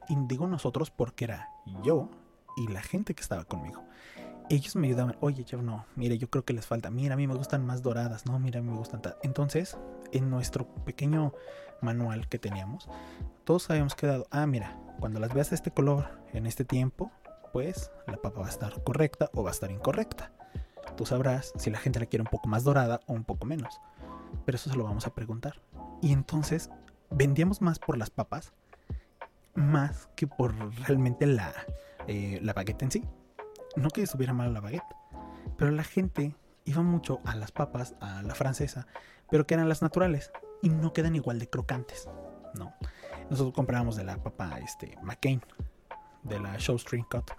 Y 0.07 0.15
digo 0.27 0.47
nosotros 0.47 0.91
porque 0.91 1.25
era 1.25 1.49
yo 1.83 2.09
y 2.57 2.67
la 2.67 2.81
gente 2.81 3.15
que 3.15 3.21
estaba 3.21 3.45
conmigo. 3.45 3.83
Ellos 4.51 4.75
me 4.75 4.87
ayudaban, 4.87 5.15
oye, 5.21 5.45
chef, 5.45 5.61
no, 5.61 5.85
mire, 5.95 6.17
yo 6.17 6.29
creo 6.29 6.43
que 6.43 6.51
les 6.51 6.65
falta, 6.65 6.91
mira, 6.91 7.13
a 7.13 7.17
mí 7.17 7.25
me 7.25 7.35
gustan 7.35 7.65
más 7.65 7.81
doradas, 7.81 8.25
no, 8.25 8.37
mira, 8.37 8.59
a 8.59 8.61
mí 8.61 8.69
me 8.69 8.77
gustan 8.77 9.01
Entonces, 9.23 9.77
en 10.11 10.29
nuestro 10.29 10.67
pequeño 10.83 11.31
manual 11.79 12.27
que 12.27 12.37
teníamos, 12.37 12.89
todos 13.45 13.69
habíamos 13.69 13.95
quedado, 13.95 14.27
ah, 14.29 14.45
mira, 14.45 14.77
cuando 14.99 15.21
las 15.21 15.33
veas 15.33 15.51
de 15.51 15.55
este 15.55 15.71
color, 15.71 16.09
en 16.33 16.45
este 16.45 16.65
tiempo, 16.65 17.11
pues 17.53 17.91
la 18.07 18.17
papa 18.17 18.41
va 18.41 18.47
a 18.47 18.49
estar 18.49 18.83
correcta 18.83 19.29
o 19.33 19.41
va 19.41 19.51
a 19.51 19.53
estar 19.53 19.71
incorrecta. 19.71 20.33
Tú 20.97 21.05
sabrás 21.05 21.53
si 21.55 21.69
la 21.69 21.79
gente 21.79 22.01
la 22.01 22.05
quiere 22.07 22.23
un 22.23 22.29
poco 22.29 22.49
más 22.49 22.65
dorada 22.65 22.99
o 23.07 23.13
un 23.13 23.23
poco 23.23 23.45
menos. 23.45 23.79
Pero 24.45 24.57
eso 24.57 24.69
se 24.69 24.75
lo 24.75 24.83
vamos 24.83 25.07
a 25.07 25.15
preguntar. 25.15 25.61
Y 26.01 26.11
entonces 26.11 26.69
vendíamos 27.09 27.61
más 27.61 27.79
por 27.79 27.97
las 27.97 28.09
papas, 28.09 28.51
más 29.55 30.09
que 30.15 30.27
por 30.27 30.53
realmente 30.85 31.25
la, 31.25 31.53
eh, 32.07 32.39
la 32.41 32.53
en 32.57 32.91
sí. 32.91 33.03
No 33.75 33.89
que 33.89 34.03
estuviera 34.03 34.33
mal 34.33 34.53
la 34.53 34.59
baguette, 34.59 34.95
pero 35.57 35.71
la 35.71 35.83
gente 35.83 36.35
iba 36.65 36.81
mucho 36.81 37.21
a 37.25 37.35
las 37.35 37.51
papas, 37.51 37.95
a 37.99 38.21
la 38.21 38.35
francesa, 38.35 38.87
pero 39.29 39.47
que 39.47 39.53
eran 39.53 39.69
las 39.69 39.81
naturales 39.81 40.31
y 40.61 40.69
no 40.69 40.93
quedan 40.93 41.15
igual 41.15 41.39
de 41.39 41.49
crocantes. 41.49 42.09
No. 42.53 42.73
Nosotros 43.29 43.53
comprábamos 43.53 43.95
de 43.95 44.03
la 44.03 44.21
papa 44.21 44.59
este, 44.59 44.97
McCain, 45.01 45.41
de 46.23 46.39
la 46.39 46.57
Showstring 46.57 47.05
Cut. 47.05 47.31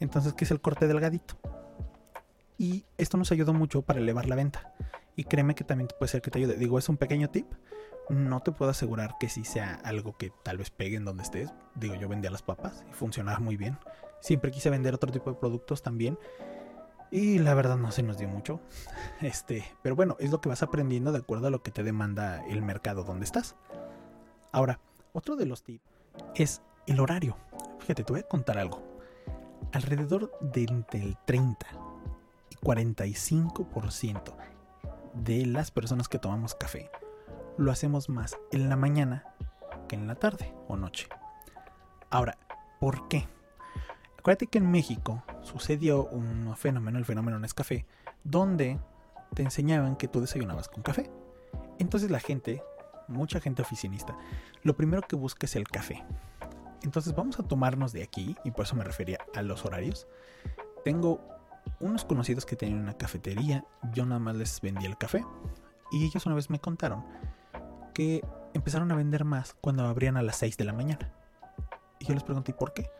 Entonces, 0.00 0.34
que 0.34 0.44
es 0.44 0.50
el 0.50 0.60
corte 0.60 0.86
delgadito. 0.86 1.38
Y 2.56 2.84
esto 2.96 3.16
nos 3.16 3.30
ayudó 3.30 3.54
mucho 3.54 3.82
para 3.82 4.00
elevar 4.00 4.26
la 4.26 4.34
venta. 4.34 4.74
Y 5.14 5.24
créeme 5.24 5.54
que 5.54 5.64
también 5.64 5.88
puede 5.98 6.10
ser 6.10 6.22
que 6.22 6.30
te 6.30 6.38
ayude. 6.38 6.56
Digo, 6.56 6.78
es 6.78 6.88
un 6.88 6.96
pequeño 6.96 7.30
tip. 7.30 7.46
No 8.08 8.40
te 8.40 8.52
puedo 8.52 8.70
asegurar 8.70 9.16
que 9.20 9.28
si 9.28 9.44
sea 9.44 9.74
algo 9.84 10.16
que 10.16 10.32
tal 10.42 10.58
vez 10.58 10.70
pegue 10.70 10.96
en 10.96 11.04
donde 11.04 11.22
estés. 11.22 11.52
Digo, 11.74 11.94
yo 11.94 12.08
vendía 12.08 12.30
las 12.30 12.42
papas 12.42 12.84
y 12.90 12.92
funcionaba 12.94 13.38
muy 13.38 13.56
bien. 13.56 13.78
Siempre 14.20 14.50
quise 14.50 14.70
vender 14.70 14.94
otro 14.94 15.12
tipo 15.12 15.30
de 15.30 15.38
productos 15.38 15.82
también. 15.82 16.18
Y 17.10 17.38
la 17.38 17.54
verdad 17.54 17.76
no 17.76 17.90
se 17.90 18.02
nos 18.02 18.18
dio 18.18 18.28
mucho. 18.28 18.60
Este, 19.20 19.64
pero 19.82 19.96
bueno, 19.96 20.16
es 20.20 20.30
lo 20.30 20.40
que 20.40 20.48
vas 20.48 20.62
aprendiendo 20.62 21.10
de 21.10 21.18
acuerdo 21.18 21.48
a 21.48 21.50
lo 21.50 21.62
que 21.62 21.72
te 21.72 21.82
demanda 21.82 22.44
el 22.46 22.62
mercado 22.62 23.02
donde 23.02 23.24
estás. 23.24 23.56
Ahora, 24.52 24.80
otro 25.12 25.36
de 25.36 25.46
los 25.46 25.62
tips 25.64 25.82
es 26.34 26.62
el 26.86 27.00
horario. 27.00 27.36
Fíjate, 27.80 28.04
te 28.04 28.12
voy 28.12 28.20
a 28.20 28.28
contar 28.28 28.58
algo. 28.58 28.82
Alrededor 29.72 30.30
del 30.40 30.84
30 31.26 31.66
y 32.50 32.54
45% 32.56 34.34
de 35.14 35.46
las 35.46 35.70
personas 35.70 36.08
que 36.08 36.18
tomamos 36.18 36.54
café 36.54 36.90
lo 37.56 37.72
hacemos 37.72 38.08
más 38.08 38.38
en 38.52 38.68
la 38.68 38.76
mañana 38.76 39.24
que 39.88 39.96
en 39.96 40.06
la 40.06 40.14
tarde 40.14 40.54
o 40.68 40.76
noche. 40.76 41.08
Ahora, 42.08 42.38
¿por 42.78 43.08
qué? 43.08 43.26
Acuérdate 44.28 44.48
que 44.48 44.58
en 44.58 44.70
México 44.70 45.24
sucedió 45.40 46.04
un 46.04 46.54
fenómeno, 46.54 46.98
el 46.98 47.06
fenómeno 47.06 47.40
café, 47.54 47.86
donde 48.24 48.78
te 49.32 49.42
enseñaban 49.42 49.96
que 49.96 50.06
tú 50.06 50.20
desayunabas 50.20 50.68
con 50.68 50.82
café. 50.82 51.10
Entonces 51.78 52.10
la 52.10 52.20
gente, 52.20 52.62
mucha 53.06 53.40
gente 53.40 53.62
oficinista, 53.62 54.18
lo 54.64 54.76
primero 54.76 55.00
que 55.00 55.16
busca 55.16 55.46
es 55.46 55.56
el 55.56 55.66
café. 55.66 56.04
Entonces 56.82 57.14
vamos 57.14 57.40
a 57.40 57.42
tomarnos 57.42 57.94
de 57.94 58.02
aquí, 58.02 58.36
y 58.44 58.50
por 58.50 58.66
eso 58.66 58.76
me 58.76 58.84
refería 58.84 59.16
a 59.34 59.40
los 59.40 59.64
horarios. 59.64 60.06
Tengo 60.84 61.22
unos 61.80 62.04
conocidos 62.04 62.44
que 62.44 62.54
tenían 62.54 62.80
una 62.80 62.98
cafetería, 62.98 63.64
yo 63.94 64.04
nada 64.04 64.20
más 64.20 64.36
les 64.36 64.60
vendía 64.60 64.90
el 64.90 64.98
café, 64.98 65.24
y 65.90 66.04
ellos 66.04 66.26
una 66.26 66.34
vez 66.34 66.50
me 66.50 66.58
contaron 66.58 67.02
que 67.94 68.22
empezaron 68.52 68.92
a 68.92 68.94
vender 68.94 69.24
más 69.24 69.56
cuando 69.62 69.86
abrían 69.86 70.18
a 70.18 70.22
las 70.22 70.36
6 70.36 70.58
de 70.58 70.64
la 70.66 70.74
mañana. 70.74 71.14
Y 71.98 72.04
yo 72.04 72.12
les 72.12 72.24
pregunté, 72.24 72.52
¿por 72.52 72.74
qué? 72.74 72.90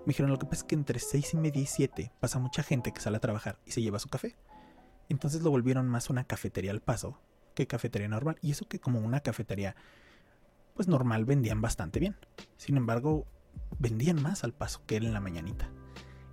Me 0.00 0.12
dijeron, 0.12 0.30
lo 0.30 0.38
que 0.38 0.46
pasa 0.46 0.62
es 0.62 0.64
que 0.64 0.74
entre 0.74 0.98
6 0.98 1.34
y 1.34 1.36
media 1.36 1.62
y 1.62 1.66
7 1.66 2.12
pasa 2.20 2.38
mucha 2.38 2.62
gente 2.62 2.92
que 2.92 3.00
sale 3.00 3.18
a 3.18 3.20
trabajar 3.20 3.58
y 3.66 3.72
se 3.72 3.82
lleva 3.82 3.98
su 3.98 4.08
café. 4.08 4.36
Entonces 5.08 5.42
lo 5.42 5.50
volvieron 5.50 5.88
más 5.88 6.08
una 6.08 6.24
cafetería 6.24 6.70
al 6.70 6.80
paso 6.80 7.20
que 7.54 7.66
cafetería 7.66 8.08
normal. 8.08 8.36
Y 8.40 8.52
eso 8.52 8.66
que 8.68 8.80
como 8.80 9.00
una 9.00 9.20
cafetería 9.20 9.76
pues 10.74 10.88
normal 10.88 11.24
vendían 11.26 11.60
bastante 11.60 12.00
bien. 12.00 12.16
Sin 12.56 12.76
embargo, 12.76 13.26
vendían 13.78 14.22
más 14.22 14.44
al 14.44 14.54
paso 14.54 14.82
que 14.86 14.96
en 14.96 15.12
la 15.12 15.20
mañanita. 15.20 15.70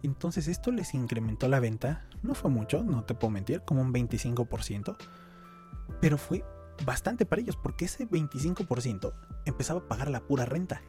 Entonces 0.04 0.48
esto 0.48 0.72
les 0.72 0.94
incrementó 0.94 1.48
la 1.48 1.60
venta. 1.60 2.08
No 2.24 2.34
fue 2.34 2.50
mucho, 2.50 2.84
no 2.84 3.04
te 3.04 3.16
puedo 3.16 3.32
mentir, 3.32 3.62
como 3.64 3.82
un 3.82 3.94
25%. 3.94 4.96
Pero 6.00 6.18
fue 6.18 6.46
bastante 6.86 7.26
para 7.26 7.42
ellos 7.42 7.58
porque 7.58 7.86
ese 7.86 8.08
25% 8.08 9.14
empezaba 9.46 9.82
a 9.82 9.88
pagar 9.88 10.10
la 10.10 10.22
pura 10.22 10.46
renta. 10.46 10.82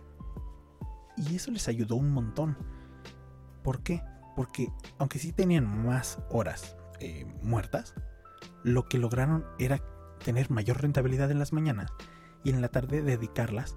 Y 1.19 1.37
eso 1.37 1.51
les 1.51 1.69
ayudó 1.69 1.97
un 1.97 2.11
montón. 2.11 2.57
¿Por 3.63 3.83
qué? 3.83 4.03
Porque 4.37 4.69
aunque 4.99 5.19
sí 5.19 5.33
tenían 5.33 5.85
más 5.85 6.21
horas 6.31 6.77
eh, 7.01 7.27
muertas, 7.43 7.95
lo 8.63 8.89
que 8.89 8.99
lograron 8.99 9.45
era 9.59 9.83
tener 10.25 10.51
mayor 10.51 10.81
rentabilidad 10.81 11.31
en 11.31 11.39
las 11.39 11.53
mañanas 11.53 11.91
y 12.45 12.51
en 12.51 12.61
la 12.61 12.69
tarde 12.69 13.03
dedicarlas, 13.03 13.77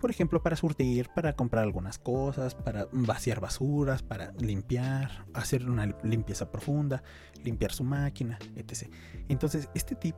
por 0.00 0.10
ejemplo, 0.10 0.42
para 0.42 0.56
surtir, 0.56 1.08
para 1.14 1.34
comprar 1.34 1.64
algunas 1.64 1.98
cosas, 1.98 2.54
para 2.54 2.86
vaciar 2.92 3.40
basuras, 3.40 4.02
para 4.02 4.32
limpiar, 4.32 5.26
hacer 5.32 5.68
una 5.68 5.86
limpieza 6.02 6.50
profunda, 6.50 7.02
limpiar 7.42 7.72
su 7.72 7.82
máquina, 7.82 8.38
etc. 8.56 8.92
Entonces, 9.28 9.68
este 9.74 9.94
tip, 9.94 10.14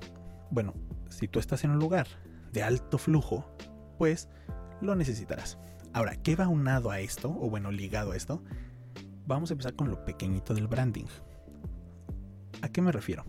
bueno, 0.50 0.74
si 1.10 1.28
tú 1.28 1.38
estás 1.38 1.64
en 1.64 1.70
un 1.70 1.78
lugar 1.78 2.08
de 2.52 2.62
alto 2.62 2.98
flujo, 2.98 3.56
pues 3.98 4.28
lo 4.80 4.94
necesitarás. 4.96 5.58
Ahora, 5.92 6.16
¿qué 6.16 6.36
va 6.36 6.48
unado 6.48 6.90
a 6.90 7.00
esto? 7.00 7.30
O 7.30 7.50
bueno, 7.50 7.70
ligado 7.70 8.12
a 8.12 8.16
esto. 8.16 8.42
Vamos 9.26 9.50
a 9.50 9.54
empezar 9.54 9.74
con 9.74 9.90
lo 9.90 10.04
pequeñito 10.04 10.54
del 10.54 10.68
branding. 10.68 11.06
¿A 12.62 12.68
qué 12.68 12.82
me 12.82 12.92
refiero? 12.92 13.24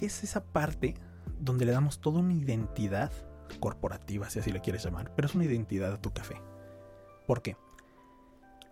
Es 0.00 0.24
esa 0.24 0.44
parte 0.44 0.94
donde 1.38 1.64
le 1.64 1.72
damos 1.72 2.00
toda 2.00 2.20
una 2.20 2.34
identidad 2.34 3.12
corporativa, 3.60 4.28
si 4.30 4.38
así 4.38 4.52
le 4.52 4.60
quieres 4.60 4.84
llamar, 4.84 5.12
pero 5.14 5.26
es 5.26 5.34
una 5.34 5.44
identidad 5.44 5.92
a 5.92 6.00
tu 6.00 6.12
café. 6.12 6.40
¿Por 7.26 7.42
qué? 7.42 7.56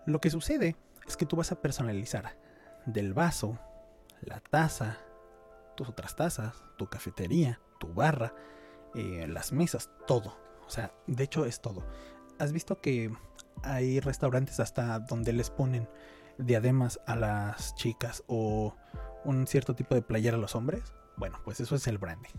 Lo 0.07 0.21
que 0.21 0.31
sucede 0.31 0.77
es 1.07 1.17
que 1.17 1.27
tú 1.27 1.37
vas 1.37 1.53
a 1.53 1.61
personalizar 1.61 2.39
del 2.87 3.15
vaso, 3.15 3.59
la 4.23 4.41
taza, 4.41 4.99
tus 5.77 5.89
otras 5.89 6.17
tazas, 6.17 6.63
tu 6.77 6.89
cafetería, 6.89 7.61
tu 7.79 7.93
barra, 7.93 8.35
eh, 8.95 9.27
las 9.29 9.53
mesas, 9.53 9.91
todo. 10.07 10.37
O 10.67 10.71
sea, 10.71 10.93
de 11.07 11.25
hecho 11.25 11.45
es 11.45 11.61
todo. 11.61 11.85
¿Has 12.39 12.53
visto 12.53 12.81
que 12.81 13.11
hay 13.63 14.01
restaurantes 14.01 14.61
hasta 14.61 14.99
donde 15.01 15.33
les 15.33 15.51
ponen 15.51 15.89
diademas 16.39 17.01
a 17.07 17.17
las 17.17 17.75
chicas 17.77 18.23
o 18.27 18.75
un 19.25 19.47
cierto 19.47 19.75
tipo 19.75 19.95
de 19.95 20.03
playera 20.03 20.37
a 20.37 20.41
los 20.41 20.55
hombres? 20.55 20.95
Bueno, 21.17 21.39
pues 21.45 21.61
eso 21.61 21.75
es 21.77 21.87
el 21.87 21.99
branding. 21.99 22.35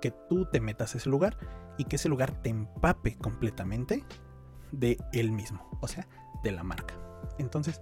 Que 0.00 0.10
tú 0.10 0.46
te 0.46 0.60
metas 0.60 0.94
a 0.94 0.98
ese 0.98 1.08
lugar 1.08 1.36
y 1.78 1.84
que 1.84 1.96
ese 1.96 2.08
lugar 2.08 2.42
te 2.42 2.50
empape 2.50 3.16
completamente 3.16 4.04
de 4.72 4.98
él 5.12 5.32
mismo, 5.32 5.66
o 5.80 5.88
sea, 5.88 6.06
de 6.42 6.52
la 6.52 6.62
marca. 6.62 6.94
Entonces, 7.38 7.80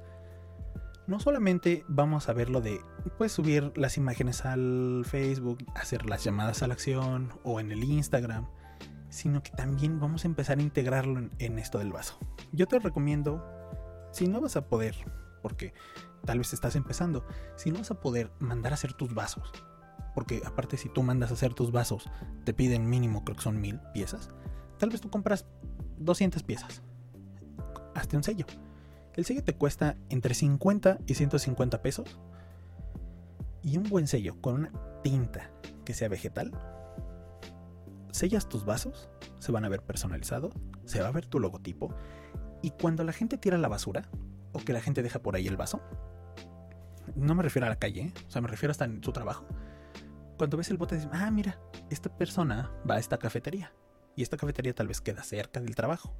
no 1.06 1.20
solamente 1.20 1.84
vamos 1.88 2.28
a 2.28 2.32
ver 2.32 2.48
lo 2.48 2.60
de 2.60 2.80
pues 3.18 3.32
subir 3.32 3.72
las 3.76 3.96
imágenes 3.96 4.44
al 4.44 5.04
Facebook, 5.04 5.58
hacer 5.74 6.06
las 6.06 6.24
llamadas 6.24 6.62
a 6.62 6.68
la 6.68 6.74
acción 6.74 7.32
o 7.44 7.60
en 7.60 7.72
el 7.72 7.84
Instagram, 7.84 8.48
sino 9.08 9.42
que 9.42 9.50
también 9.50 10.00
vamos 10.00 10.24
a 10.24 10.28
empezar 10.28 10.58
a 10.58 10.62
integrarlo 10.62 11.28
en, 11.38 11.58
esto 11.58 11.78
del 11.78 11.92
vaso. 11.92 12.18
Yo 12.52 12.66
te 12.66 12.78
recomiendo, 12.78 13.44
si 14.12 14.26
no 14.26 14.40
vas 14.40 14.56
a 14.56 14.68
poder, 14.68 14.96
porque 15.42 15.72
tal 16.24 16.38
vez 16.38 16.52
estás 16.52 16.76
empezando, 16.76 17.26
si 17.56 17.70
no 17.70 17.78
vas 17.78 17.90
a 17.90 18.00
poder 18.00 18.30
mandar 18.38 18.72
a 18.72 18.74
hacer 18.74 18.92
tus 18.92 19.14
vasos, 19.14 19.52
porque 20.14 20.42
aparte 20.44 20.76
si 20.76 20.88
tú 20.88 21.02
mandas 21.02 21.30
a 21.30 21.34
hacer 21.34 21.54
tus 21.54 21.72
vasos, 21.72 22.10
te 22.44 22.54
piden 22.54 22.88
mínimo, 22.88 23.24
creo 23.24 23.36
que 23.36 23.42
son 23.42 23.60
mil 23.60 23.80
piezas, 23.92 24.30
tal 24.78 24.90
vez 24.90 25.00
tú 25.00 25.10
compras 25.10 25.46
200 25.98 26.42
piezas, 26.42 26.82
hazte 27.94 28.16
un 28.16 28.22
sello. 28.22 28.46
El 29.14 29.24
sello 29.24 29.42
te 29.42 29.54
cuesta 29.54 29.96
entre 30.10 30.34
50 30.34 30.98
y 31.06 31.14
150 31.14 31.80
pesos. 31.80 32.18
Y 33.62 33.78
un 33.78 33.84
buen 33.84 34.06
sello 34.06 34.40
con 34.40 34.54
una 34.56 34.72
tinta 35.02 35.50
que 35.84 35.94
sea 35.94 36.08
vegetal 36.08 36.52
sellas 38.16 38.48
tus 38.48 38.64
vasos, 38.64 39.08
se 39.38 39.52
van 39.52 39.64
a 39.64 39.68
ver 39.68 39.82
personalizados, 39.82 40.54
se 40.84 41.00
va 41.00 41.08
a 41.08 41.12
ver 41.12 41.26
tu 41.26 41.38
logotipo, 41.38 41.94
y 42.62 42.70
cuando 42.70 43.04
la 43.04 43.12
gente 43.12 43.38
tira 43.38 43.58
la 43.58 43.68
basura, 43.68 44.08
o 44.52 44.58
que 44.58 44.72
la 44.72 44.80
gente 44.80 45.02
deja 45.02 45.20
por 45.20 45.36
ahí 45.36 45.46
el 45.46 45.56
vaso, 45.56 45.80
no 47.14 47.34
me 47.34 47.42
refiero 47.42 47.66
a 47.66 47.70
la 47.70 47.78
calle, 47.78 48.00
¿eh? 48.00 48.12
o 48.26 48.30
sea, 48.30 48.42
me 48.42 48.48
refiero 48.48 48.70
hasta 48.70 48.84
en 48.84 49.02
su 49.02 49.12
trabajo. 49.12 49.46
Cuando 50.38 50.56
ves 50.56 50.70
el 50.70 50.76
bote, 50.76 50.96
dices, 50.96 51.10
ah, 51.12 51.30
mira, 51.30 51.60
esta 51.90 52.14
persona 52.14 52.70
va 52.88 52.96
a 52.96 52.98
esta 52.98 53.18
cafetería, 53.18 53.72
y 54.16 54.22
esta 54.22 54.36
cafetería 54.36 54.74
tal 54.74 54.88
vez 54.88 55.00
queda 55.00 55.22
cerca 55.22 55.60
del 55.60 55.74
trabajo. 55.74 56.14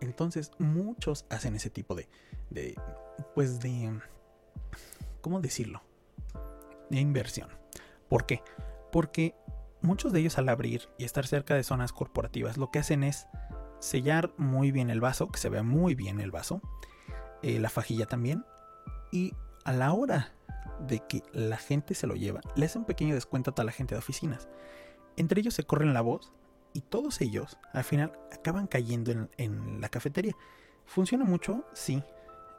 Entonces, 0.00 0.50
muchos 0.58 1.24
hacen 1.30 1.54
ese 1.54 1.70
tipo 1.70 1.94
de, 1.94 2.08
de 2.50 2.74
pues 3.34 3.60
de, 3.60 4.00
¿cómo 5.20 5.40
decirlo? 5.40 5.82
De 6.90 7.00
inversión. 7.00 7.48
¿Por 8.08 8.26
qué? 8.26 8.42
Porque 8.92 9.34
muchos 9.84 10.12
de 10.12 10.20
ellos 10.20 10.38
al 10.38 10.48
abrir 10.48 10.88
y 10.98 11.04
estar 11.04 11.26
cerca 11.26 11.54
de 11.54 11.62
zonas 11.62 11.92
corporativas 11.92 12.56
lo 12.56 12.70
que 12.70 12.78
hacen 12.78 13.04
es 13.04 13.28
sellar 13.78 14.32
muy 14.38 14.72
bien 14.72 14.90
el 14.90 15.00
vaso, 15.00 15.28
que 15.28 15.38
se 15.38 15.50
vea 15.50 15.62
muy 15.62 15.94
bien 15.94 16.20
el 16.20 16.30
vaso, 16.30 16.62
eh, 17.42 17.58
la 17.58 17.68
fajilla 17.68 18.06
también, 18.06 18.44
y 19.12 19.34
a 19.64 19.72
la 19.72 19.92
hora 19.92 20.32
de 20.80 21.02
que 21.06 21.22
la 21.32 21.58
gente 21.58 21.94
se 21.94 22.06
lo 22.06 22.14
lleva, 22.14 22.40
le 22.56 22.66
hace 22.66 22.78
un 22.78 22.86
pequeño 22.86 23.14
descuento 23.14 23.50
a 23.50 23.54
toda 23.54 23.66
la 23.66 23.72
gente 23.72 23.94
de 23.94 23.98
oficinas. 23.98 24.48
Entre 25.16 25.40
ellos 25.40 25.54
se 25.54 25.64
corren 25.64 25.94
la 25.94 26.00
voz 26.00 26.32
y 26.72 26.80
todos 26.80 27.20
ellos 27.20 27.58
al 27.72 27.84
final 27.84 28.12
acaban 28.32 28.66
cayendo 28.66 29.12
en, 29.12 29.30
en 29.36 29.80
la 29.80 29.90
cafetería. 29.90 30.34
¿Funciona 30.86 31.24
mucho? 31.24 31.64
Sí. 31.74 32.02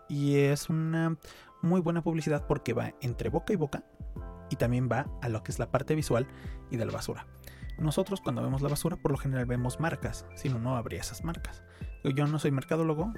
Y 0.07 0.38
es 0.38 0.69
una 0.69 1.17
muy 1.61 1.81
buena 1.81 2.03
publicidad 2.03 2.45
porque 2.47 2.73
va 2.73 2.93
entre 3.01 3.29
boca 3.29 3.51
y 3.51 3.55
boca 3.57 3.83
y 4.49 4.55
también 4.55 4.89
va 4.91 5.08
a 5.21 5.29
lo 5.29 5.43
que 5.43 5.51
es 5.51 5.60
la 5.60 5.71
parte 5.71 5.95
visual 5.95 6.27
y 6.71 6.77
de 6.77 6.86
la 6.86 6.91
basura. 6.91 7.27
Nosotros 7.77 8.21
cuando 8.21 8.41
vemos 8.41 8.62
la 8.62 8.69
basura 8.69 8.95
por 8.95 9.12
lo 9.12 9.17
general 9.17 9.45
vemos 9.45 9.79
marcas, 9.79 10.25
si 10.36 10.49
no, 10.49 10.60
no 10.60 10.77
habría 10.77 11.01
esas 11.01 11.23
marcas. 11.23 11.63
Yo 12.03 12.27
no 12.27 12.39
soy 12.39 12.51
mercadólogo, 12.51 13.12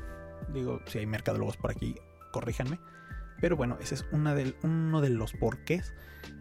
digo, 0.53 0.79
si 0.85 0.99
hay 0.99 1.05
mercadólogos 1.05 1.57
por 1.57 1.71
aquí, 1.71 1.95
corríjanme. 2.31 2.79
Pero 3.39 3.55
bueno, 3.55 3.77
ese 3.79 3.95
es 3.95 4.05
uno 4.11 4.33
de 4.33 5.09
los 5.09 5.33
porqués 5.33 5.93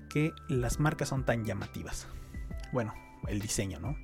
que 0.09 0.33
las 0.49 0.81
marcas 0.81 1.11
son 1.11 1.27
tan 1.27 1.45
llamativas. 1.45 2.07
Bueno, 2.73 2.95
el 3.29 3.41
diseño, 3.41 3.81
¿no? 3.81 3.97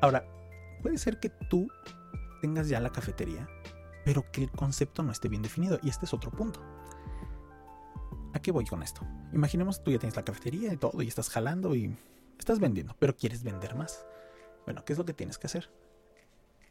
Ahora, 0.00 0.24
puede 0.82 0.96
ser 0.96 1.20
que 1.20 1.28
tú 1.50 1.68
tengas 2.40 2.68
ya 2.70 2.80
la 2.80 2.90
cafetería, 2.90 3.46
pero 4.04 4.24
que 4.32 4.44
el 4.44 4.50
concepto 4.50 5.02
no 5.02 5.12
esté 5.12 5.28
bien 5.28 5.42
definido. 5.42 5.78
Y 5.82 5.90
este 5.90 6.06
es 6.06 6.14
otro 6.14 6.30
punto. 6.30 6.62
¿A 8.44 8.52
qué 8.52 8.52
voy 8.52 8.66
con 8.66 8.82
esto? 8.82 9.00
Imaginemos 9.32 9.82
tú 9.82 9.90
ya 9.90 9.98
tienes 9.98 10.16
la 10.16 10.22
cafetería 10.22 10.70
y 10.70 10.76
todo 10.76 11.00
y 11.00 11.08
estás 11.08 11.30
jalando 11.30 11.74
y 11.74 11.96
estás 12.38 12.60
vendiendo, 12.60 12.94
pero 12.98 13.16
quieres 13.16 13.42
vender 13.42 13.74
más. 13.74 14.04
Bueno, 14.66 14.84
¿qué 14.84 14.92
es 14.92 14.98
lo 14.98 15.06
que 15.06 15.14
tienes 15.14 15.38
que 15.38 15.46
hacer? 15.46 15.70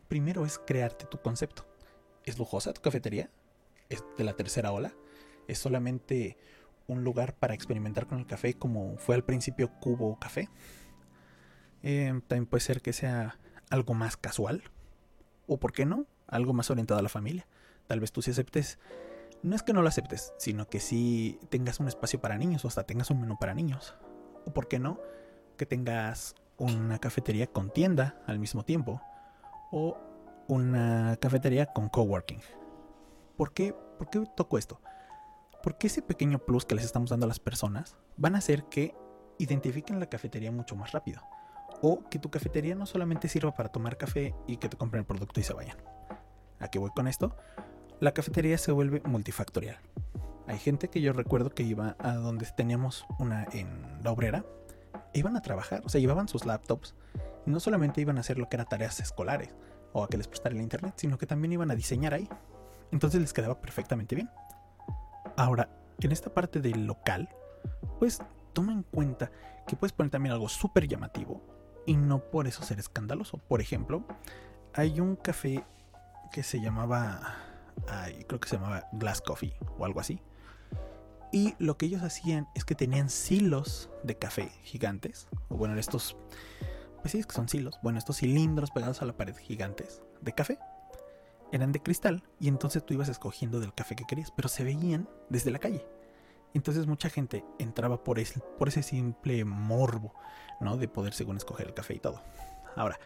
Primero 0.07 0.45
es 0.45 0.59
crearte 0.59 1.07
tu 1.07 1.19
concepto. 1.19 1.65
¿Es 2.25 2.37
lujosa 2.37 2.73
tu 2.73 2.81
cafetería? 2.81 3.31
¿Es 3.89 4.03
de 4.19 4.23
la 4.23 4.33
tercera 4.33 4.71
ola? 4.71 4.93
¿Es 5.47 5.57
solamente 5.57 6.37
un 6.85 7.03
lugar 7.03 7.33
para 7.33 7.55
experimentar 7.55 8.05
con 8.05 8.19
el 8.19 8.27
café 8.27 8.53
como 8.53 8.95
fue 8.97 9.15
al 9.15 9.23
principio 9.23 9.71
Cubo 9.79 10.19
Café? 10.19 10.49
Eh, 11.81 12.21
también 12.27 12.45
puede 12.45 12.61
ser 12.61 12.83
que 12.83 12.93
sea 12.93 13.39
algo 13.71 13.95
más 13.95 14.15
casual. 14.15 14.61
O, 15.47 15.57
¿por 15.57 15.73
qué 15.73 15.87
no? 15.87 16.05
Algo 16.27 16.53
más 16.53 16.69
orientado 16.69 16.99
a 16.99 17.03
la 17.03 17.09
familia. 17.09 17.47
Tal 17.87 17.99
vez 17.99 18.11
tú 18.11 18.21
sí 18.21 18.29
aceptes 18.29 18.77
no 19.43 19.55
es 19.55 19.63
que 19.63 19.73
no 19.73 19.81
lo 19.81 19.89
aceptes, 19.89 20.33
sino 20.37 20.67
que 20.67 20.79
si 20.79 21.39
tengas 21.49 21.79
un 21.79 21.87
espacio 21.87 22.19
para 22.19 22.37
niños 22.37 22.63
o 22.63 22.69
hasta 22.69 22.85
tengas 22.85 23.11
un 23.11 23.21
menú 23.21 23.37
para 23.37 23.53
niños. 23.53 23.93
O 24.45 24.53
por 24.53 24.67
qué 24.67 24.79
no, 24.79 24.99
que 25.57 25.65
tengas 25.65 26.35
una 26.57 26.97
cafetería 26.99 27.47
con 27.47 27.69
tienda 27.69 28.21
al 28.25 28.39
mismo 28.39 28.63
tiempo. 28.63 29.01
O 29.71 29.97
una 30.47 31.17
cafetería 31.17 31.67
con 31.67 31.89
coworking. 31.89 32.39
¿Por 33.37 33.53
qué, 33.53 33.75
¿Por 33.97 34.09
qué 34.09 34.23
toco 34.35 34.57
esto? 34.57 34.79
Porque 35.61 35.87
ese 35.87 36.01
pequeño 36.01 36.39
plus 36.39 36.65
que 36.65 36.75
les 36.75 36.85
estamos 36.85 37.09
dando 37.09 37.25
a 37.25 37.29
las 37.29 37.39
personas 37.39 37.97
van 38.15 38.35
a 38.35 38.39
hacer 38.39 38.65
que 38.65 38.95
identifiquen 39.39 39.99
la 39.99 40.07
cafetería 40.07 40.51
mucho 40.51 40.75
más 40.75 40.91
rápido. 40.93 41.21
O 41.81 42.07
que 42.09 42.19
tu 42.19 42.29
cafetería 42.29 42.75
no 42.75 42.85
solamente 42.85 43.27
sirva 43.27 43.53
para 43.53 43.69
tomar 43.69 43.97
café 43.97 44.35
y 44.47 44.57
que 44.57 44.69
te 44.69 44.77
compren 44.77 45.01
el 45.01 45.05
producto 45.05 45.41
y 45.41 45.43
se 45.43 45.53
vayan. 45.53 45.77
¿A 46.59 46.69
qué 46.69 46.79
voy 46.79 46.91
con 46.91 47.07
esto? 47.07 47.35
La 48.03 48.13
cafetería 48.13 48.57
se 48.57 48.73
vuelve 48.73 49.01
multifactorial. 49.05 49.77
Hay 50.47 50.59
gente 50.59 50.89
que 50.89 50.99
yo 50.99 51.13
recuerdo 51.13 51.51
que 51.51 51.63
iba 51.63 51.95
a 51.99 52.15
donde 52.15 52.45
teníamos 52.47 53.05
una 53.17 53.47
en 53.53 54.03
la 54.03 54.11
obrera, 54.11 54.43
iban 55.13 55.37
a 55.37 55.41
trabajar, 55.41 55.81
o 55.85 55.89
sea, 55.89 56.01
llevaban 56.01 56.27
sus 56.27 56.45
laptops 56.45 56.95
y 57.45 57.51
no 57.51 57.61
solamente 57.61 58.01
iban 58.01 58.17
a 58.17 58.19
hacer 58.19 58.37
lo 58.37 58.49
que 58.49 58.57
era 58.57 58.65
tareas 58.65 58.99
escolares 58.99 59.55
o 59.93 60.03
a 60.03 60.09
que 60.09 60.17
les 60.17 60.27
prestara 60.27 60.53
el 60.53 60.61
internet, 60.61 60.95
sino 60.97 61.17
que 61.17 61.25
también 61.25 61.53
iban 61.53 61.71
a 61.71 61.75
diseñar 61.75 62.13
ahí. 62.13 62.27
Entonces 62.91 63.21
les 63.21 63.31
quedaba 63.31 63.61
perfectamente 63.61 64.15
bien. 64.15 64.29
Ahora, 65.37 65.69
en 65.97 66.11
esta 66.11 66.33
parte 66.33 66.59
del 66.59 66.85
local, 66.85 67.29
pues 67.99 68.19
toma 68.51 68.73
en 68.73 68.83
cuenta 68.83 69.31
que 69.65 69.77
puedes 69.77 69.93
poner 69.93 70.11
también 70.11 70.33
algo 70.33 70.49
súper 70.49 70.89
llamativo 70.89 71.41
y 71.85 71.95
no 71.95 72.19
por 72.19 72.47
eso 72.47 72.63
ser 72.63 72.79
escandaloso. 72.79 73.37
Por 73.37 73.61
ejemplo, 73.61 74.03
hay 74.73 74.99
un 74.99 75.15
café 75.15 75.63
que 76.33 76.43
se 76.43 76.59
llamaba 76.59 77.52
creo 78.27 78.39
que 78.39 78.49
se 78.49 78.55
llamaba 78.57 78.87
Glass 78.93 79.21
Coffee 79.21 79.55
o 79.77 79.85
algo 79.85 79.99
así. 79.99 80.21
Y 81.31 81.55
lo 81.57 81.77
que 81.77 81.87
ellos 81.87 82.03
hacían 82.03 82.47
es 82.53 82.63
que 82.63 82.75
tenían 82.75 83.09
silos 83.09 83.89
de 84.03 84.15
café 84.17 84.51
gigantes, 84.61 85.27
o 85.49 85.57
bueno, 85.57 85.75
estos, 85.79 86.15
pues 87.01 87.11
sí, 87.11 87.19
es 87.19 87.25
que 87.25 87.33
son 87.33 87.49
silos, 87.49 87.79
bueno, 87.81 87.97
estos 87.97 88.17
cilindros 88.17 88.69
pegados 88.69 89.01
a 89.01 89.05
la 89.05 89.17
pared 89.17 89.35
gigantes 89.35 90.03
de 90.21 90.33
café. 90.33 90.59
Eran 91.51 91.71
de 91.71 91.81
cristal 91.81 92.23
y 92.39 92.47
entonces 92.47 92.85
tú 92.85 92.93
ibas 92.93 93.09
escogiendo 93.09 93.59
del 93.59 93.73
café 93.73 93.95
que 93.95 94.05
querías, 94.05 94.31
pero 94.31 94.47
se 94.47 94.63
veían 94.63 95.09
desde 95.29 95.51
la 95.51 95.59
calle. 95.59 95.85
Entonces 96.53 96.85
mucha 96.85 97.09
gente 97.09 97.43
entraba 97.57 98.03
por 98.03 98.19
ese, 98.19 98.39
por 98.59 98.67
ese 98.67 98.83
simple 98.83 99.43
morbo, 99.43 100.13
¿no? 100.59 100.77
De 100.77 100.87
poder 100.87 101.13
según 101.13 101.37
escoger 101.37 101.67
el 101.67 101.73
café 101.73 101.95
y 101.95 101.99
todo. 101.99 102.21
Ahora, 102.75 102.99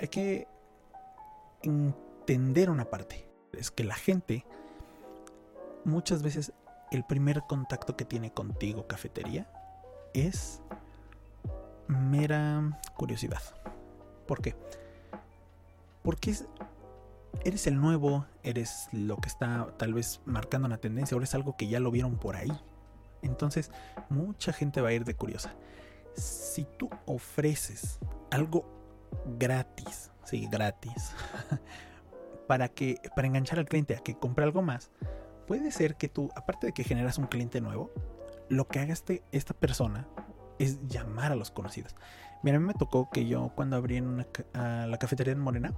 hay 0.00 0.08
que 0.08 0.46
entender 2.30 2.70
una 2.70 2.84
parte. 2.84 3.28
Es 3.52 3.72
que 3.72 3.82
la 3.82 3.96
gente, 3.96 4.46
muchas 5.84 6.22
veces 6.22 6.52
el 6.92 7.04
primer 7.04 7.42
contacto 7.42 7.96
que 7.96 8.04
tiene 8.04 8.32
contigo, 8.32 8.86
cafetería, 8.86 9.50
es 10.14 10.62
mera 11.88 12.78
curiosidad. 12.96 13.42
¿Por 14.28 14.42
qué? 14.42 14.54
Porque 16.02 16.36
eres 17.44 17.66
el 17.66 17.80
nuevo, 17.80 18.26
eres 18.44 18.88
lo 18.92 19.16
que 19.16 19.28
está 19.28 19.66
tal 19.76 19.92
vez 19.92 20.20
marcando 20.24 20.66
una 20.66 20.78
tendencia, 20.78 21.16
o 21.16 21.20
eres 21.20 21.34
algo 21.34 21.56
que 21.56 21.66
ya 21.66 21.80
lo 21.80 21.90
vieron 21.90 22.16
por 22.16 22.36
ahí. 22.36 22.52
Entonces, 23.22 23.72
mucha 24.08 24.52
gente 24.52 24.80
va 24.80 24.90
a 24.90 24.92
ir 24.92 25.04
de 25.04 25.16
curiosa. 25.16 25.52
Si 26.14 26.64
tú 26.78 26.88
ofreces 27.06 27.98
algo 28.30 28.64
gratis, 29.36 30.12
sí, 30.24 30.46
gratis, 30.48 31.12
para, 32.50 32.66
que, 32.66 33.00
para 33.14 33.28
enganchar 33.28 33.60
al 33.60 33.66
cliente 33.66 33.94
a 33.94 34.00
que 34.00 34.16
compre 34.16 34.44
algo 34.44 34.60
más, 34.60 34.90
puede 35.46 35.70
ser 35.70 35.94
que 35.94 36.08
tú, 36.08 36.30
aparte 36.34 36.66
de 36.66 36.72
que 36.72 36.82
generas 36.82 37.16
un 37.16 37.28
cliente 37.28 37.60
nuevo, 37.60 37.92
lo 38.48 38.66
que 38.66 38.80
haga 38.80 38.92
este, 38.92 39.22
esta 39.30 39.54
persona 39.54 40.08
es 40.58 40.84
llamar 40.88 41.30
a 41.30 41.36
los 41.36 41.52
conocidos. 41.52 41.94
Mira, 42.42 42.56
a 42.56 42.60
mí 42.60 42.66
me 42.66 42.74
tocó 42.74 43.08
que 43.08 43.24
yo 43.28 43.52
cuando 43.54 43.76
abrí 43.76 43.98
en 43.98 44.08
una, 44.08 44.26
la 44.52 44.96
cafetería 44.98 45.32
en 45.32 45.38
Morena, 45.38 45.74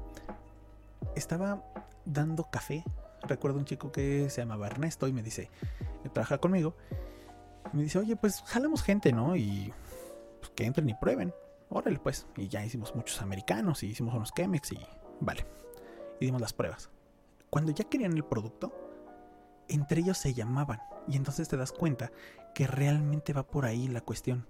estaba 1.14 1.62
dando 2.06 2.44
café. 2.50 2.84
Recuerdo 3.20 3.58
un 3.58 3.66
chico 3.66 3.92
que 3.92 4.30
se 4.30 4.40
llamaba 4.40 4.66
Ernesto 4.66 5.06
y 5.08 5.12
me 5.12 5.22
dice, 5.22 5.50
trabaja 6.14 6.38
conmigo. 6.38 6.74
me 7.74 7.82
dice, 7.82 7.98
oye, 7.98 8.16
pues 8.16 8.42
jalamos 8.46 8.82
gente, 8.82 9.12
¿no? 9.12 9.36
Y 9.36 9.74
pues, 10.40 10.50
que 10.52 10.64
entren 10.64 10.88
y 10.88 10.94
prueben. 10.94 11.34
Órale, 11.68 11.98
pues. 11.98 12.26
Y 12.38 12.48
ya 12.48 12.64
hicimos 12.64 12.94
muchos 12.94 13.20
americanos 13.20 13.82
y 13.82 13.88
hicimos 13.88 14.14
unos 14.14 14.32
Chemex 14.32 14.72
y 14.72 14.80
vale 15.20 15.44
y 16.20 16.26
dimos 16.26 16.40
las 16.40 16.52
pruebas. 16.52 16.90
Cuando 17.50 17.72
ya 17.72 17.84
querían 17.84 18.12
el 18.12 18.24
producto, 18.24 18.72
entre 19.68 20.00
ellos 20.00 20.18
se 20.18 20.34
llamaban 20.34 20.80
y 21.08 21.16
entonces 21.16 21.48
te 21.48 21.56
das 21.56 21.72
cuenta 21.72 22.10
que 22.54 22.66
realmente 22.66 23.32
va 23.32 23.42
por 23.42 23.64
ahí 23.64 23.88
la 23.88 24.00
cuestión. 24.00 24.46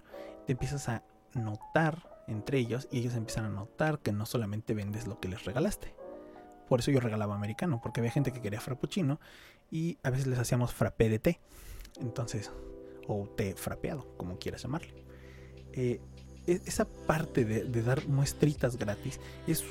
Te 0.47 0.53
empiezas 0.53 0.89
a 0.89 1.03
notar 1.35 2.23
entre 2.27 2.59
ellos 2.59 2.89
y 2.91 2.99
ellos 2.99 3.15
empiezan 3.15 3.45
a 3.47 3.51
notar 3.51 3.99
que 4.01 4.13
no 4.13 4.27
solamente 4.27 4.75
vendes 4.75 5.07
lo 5.07 5.21
que 5.21 5.29
les 5.29 5.45
regalaste. 5.45 5.95
Por 6.69 6.81
eso 6.81 6.91
yo 6.91 7.01
regalaba 7.01 7.35
americano, 7.35 7.81
porque 7.83 8.01
había 8.01 8.13
gente 8.13 8.33
que 8.33 8.41
quería 8.41 8.61
frappuccino 8.61 9.21
y 9.71 9.99
a 10.03 10.11
veces 10.11 10.27
les 10.27 10.39
hacíamos 10.39 10.73
frappé 10.73 11.09
de 11.09 11.19
té. 11.19 11.41
Entonces, 12.01 12.51
o 13.09 13.27
té 13.27 13.55
frapeado, 13.55 14.07
como 14.17 14.39
quieras 14.39 14.63
llamarle. 14.63 14.95
Eh, 15.73 16.01
e-, 16.47 16.61
esa 16.65 16.87
parte 16.87 17.45
de, 17.45 17.65
de, 17.65 17.83
dar 17.83 18.07
muestritas 18.09 18.79
gratis 18.79 19.21
es 19.47 19.65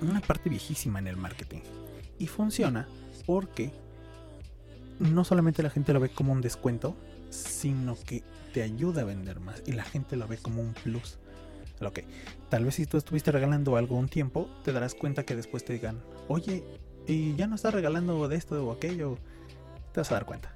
una 0.00 0.20
parte 0.20 0.50
viejísima 0.50 0.98
en 0.98 1.06
el 1.06 1.16
marketing. 1.16 1.60
Y 2.18 2.26
funciona 2.26 2.88
porque 3.26 3.72
no 4.98 5.24
solamente 5.24 5.62
la 5.62 5.70
gente 5.70 5.92
lo 5.92 6.00
ve 6.00 6.08
como 6.08 6.32
un 6.32 6.40
descuento, 6.40 6.96
sino 7.30 7.96
que 7.96 8.22
te 8.54 8.62
ayuda 8.62 9.02
a 9.02 9.04
vender 9.04 9.40
más 9.40 9.62
y 9.66 9.72
la 9.72 9.84
gente 9.84 10.16
lo 10.16 10.26
ve 10.26 10.38
como 10.38 10.62
un 10.62 10.72
plus. 10.72 11.18
Que 11.92 12.04
tal 12.48 12.64
vez 12.64 12.76
si 12.76 12.86
tú 12.86 12.96
estuviste 12.96 13.30
regalando 13.30 13.76
algo 13.76 13.96
un 13.96 14.08
tiempo, 14.08 14.48
te 14.64 14.72
darás 14.72 14.94
cuenta 14.94 15.24
que 15.24 15.36
después 15.36 15.64
te 15.64 15.74
digan, 15.74 16.00
oye, 16.26 16.64
y 17.06 17.36
ya 17.36 17.46
no 17.46 17.54
estás 17.54 17.74
regalando 17.74 18.26
de 18.28 18.36
esto 18.36 18.66
o 18.66 18.72
aquello, 18.72 19.18
te 19.92 20.00
vas 20.00 20.10
a 20.10 20.14
dar 20.14 20.24
cuenta. 20.24 20.54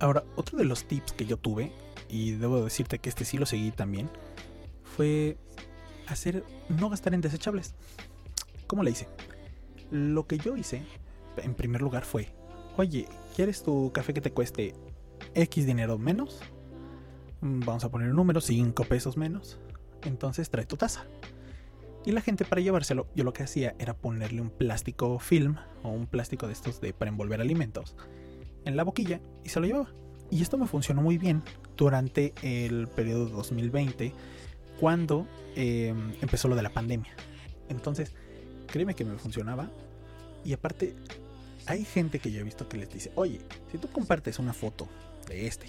Ahora, 0.00 0.24
otro 0.34 0.58
de 0.58 0.64
los 0.64 0.84
tips 0.84 1.12
que 1.12 1.24
yo 1.24 1.36
tuve, 1.36 1.72
y 2.08 2.32
debo 2.32 2.64
decirte 2.64 2.98
que 2.98 3.08
este 3.08 3.24
sí 3.24 3.38
lo 3.38 3.46
seguí 3.46 3.70
también, 3.70 4.10
fue 4.82 5.36
hacer 6.08 6.44
no 6.68 6.90
gastar 6.90 7.14
en 7.14 7.20
desechables. 7.20 7.74
¿Cómo 8.72 8.84
le 8.84 8.92
hice? 8.92 9.06
Lo 9.90 10.26
que 10.26 10.38
yo 10.38 10.56
hice, 10.56 10.82
en 11.36 11.52
primer 11.52 11.82
lugar, 11.82 12.06
fue, 12.06 12.28
oye, 12.78 13.06
¿quieres 13.36 13.62
tu 13.62 13.92
café 13.92 14.14
que 14.14 14.22
te 14.22 14.32
cueste 14.32 14.74
X 15.34 15.66
dinero 15.66 15.98
menos? 15.98 16.40
Mm, 17.42 17.60
vamos 17.66 17.84
a 17.84 17.90
poner 17.90 18.08
un 18.08 18.16
número, 18.16 18.40
5 18.40 18.84
pesos 18.84 19.18
menos. 19.18 19.60
Entonces 20.04 20.48
trae 20.48 20.64
tu 20.64 20.78
taza. 20.78 21.04
Y 22.06 22.12
la 22.12 22.22
gente 22.22 22.46
para 22.46 22.62
llevárselo, 22.62 23.08
yo 23.14 23.24
lo 23.24 23.34
que 23.34 23.42
hacía 23.42 23.74
era 23.78 23.92
ponerle 23.92 24.40
un 24.40 24.48
plástico 24.48 25.18
film 25.18 25.56
o 25.82 25.90
un 25.90 26.06
plástico 26.06 26.46
de 26.46 26.54
estos 26.54 26.80
de 26.80 26.94
para 26.94 27.10
envolver 27.10 27.42
alimentos 27.42 27.94
en 28.64 28.74
la 28.74 28.84
boquilla 28.84 29.20
y 29.44 29.50
se 29.50 29.60
lo 29.60 29.66
llevaba. 29.66 29.92
Y 30.30 30.40
esto 30.40 30.56
me 30.56 30.66
funcionó 30.66 31.02
muy 31.02 31.18
bien 31.18 31.42
durante 31.76 32.32
el 32.40 32.88
periodo 32.88 33.26
2020 33.26 34.14
cuando 34.80 35.26
em, 35.56 36.14
empezó 36.22 36.48
lo 36.48 36.56
de 36.56 36.62
la 36.62 36.70
pandemia. 36.70 37.12
Entonces, 37.68 38.14
créeme 38.72 38.94
que 38.94 39.04
me 39.04 39.16
funcionaba. 39.18 39.70
Y 40.44 40.54
aparte, 40.54 40.96
hay 41.66 41.84
gente 41.84 42.18
que 42.18 42.32
yo 42.32 42.40
he 42.40 42.42
visto 42.42 42.68
que 42.68 42.78
les 42.78 42.90
dice, 42.90 43.12
oye, 43.14 43.40
si 43.70 43.78
tú 43.78 43.88
compartes 43.88 44.40
una 44.40 44.52
foto 44.52 44.88
de 45.28 45.46
este, 45.46 45.66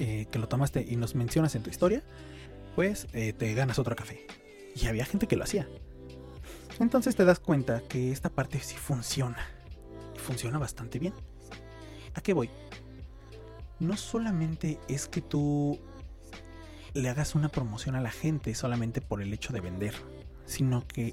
eh, 0.00 0.26
que 0.32 0.38
lo 0.38 0.48
tomaste 0.48 0.84
y 0.88 0.96
nos 0.96 1.14
mencionas 1.14 1.54
en 1.54 1.62
tu 1.62 1.70
historia, 1.70 2.02
pues 2.74 3.06
eh, 3.12 3.32
te 3.32 3.54
ganas 3.54 3.78
otro 3.78 3.94
café. 3.94 4.26
Y 4.74 4.86
había 4.86 5.04
gente 5.04 5.28
que 5.28 5.36
lo 5.36 5.44
hacía. 5.44 5.68
Entonces 6.80 7.14
te 7.14 7.24
das 7.24 7.38
cuenta 7.38 7.82
que 7.88 8.10
esta 8.10 8.30
parte 8.30 8.58
sí 8.60 8.76
funciona. 8.76 9.46
Y 10.16 10.18
funciona 10.18 10.58
bastante 10.58 10.98
bien. 10.98 11.12
¿A 12.14 12.20
qué 12.20 12.32
voy? 12.32 12.50
No 13.78 13.96
solamente 13.96 14.80
es 14.88 15.06
que 15.06 15.20
tú 15.20 15.78
le 16.94 17.08
hagas 17.08 17.34
una 17.34 17.48
promoción 17.48 17.94
a 17.94 18.00
la 18.00 18.10
gente 18.10 18.54
solamente 18.54 19.00
por 19.00 19.22
el 19.22 19.32
hecho 19.34 19.52
de 19.52 19.60
vender, 19.60 19.94
sino 20.46 20.86
que 20.86 21.12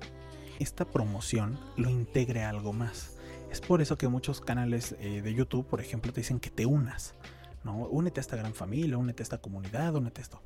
esta 0.60 0.86
promoción 0.86 1.60
lo 1.78 1.90
integre 1.90 2.44
a 2.44 2.50
algo 2.50 2.74
más. 2.74 3.18
Es 3.52 3.62
por 3.62 3.82
eso 3.82 3.98
que 3.98 4.08
muchos 4.08 4.42
canales 4.42 4.96
eh, 5.00 5.22
de 5.22 5.34
YouTube, 5.34 5.66
por 5.66 5.82
ejemplo, 5.82 6.12
te 6.12 6.22
dicen 6.22 6.40
que 6.40 6.50
te 6.50 6.66
unas. 6.66 7.16
¿no? 7.64 7.78
Únete 7.88 8.20
a 8.20 8.22
esta 8.22 8.36
gran 8.36 8.54
familia, 8.54 8.98
únete 8.98 9.22
a 9.22 9.26
esta 9.26 9.38
comunidad, 9.40 9.96
únete 9.96 10.22
a 10.22 10.24
esto. 10.24 10.42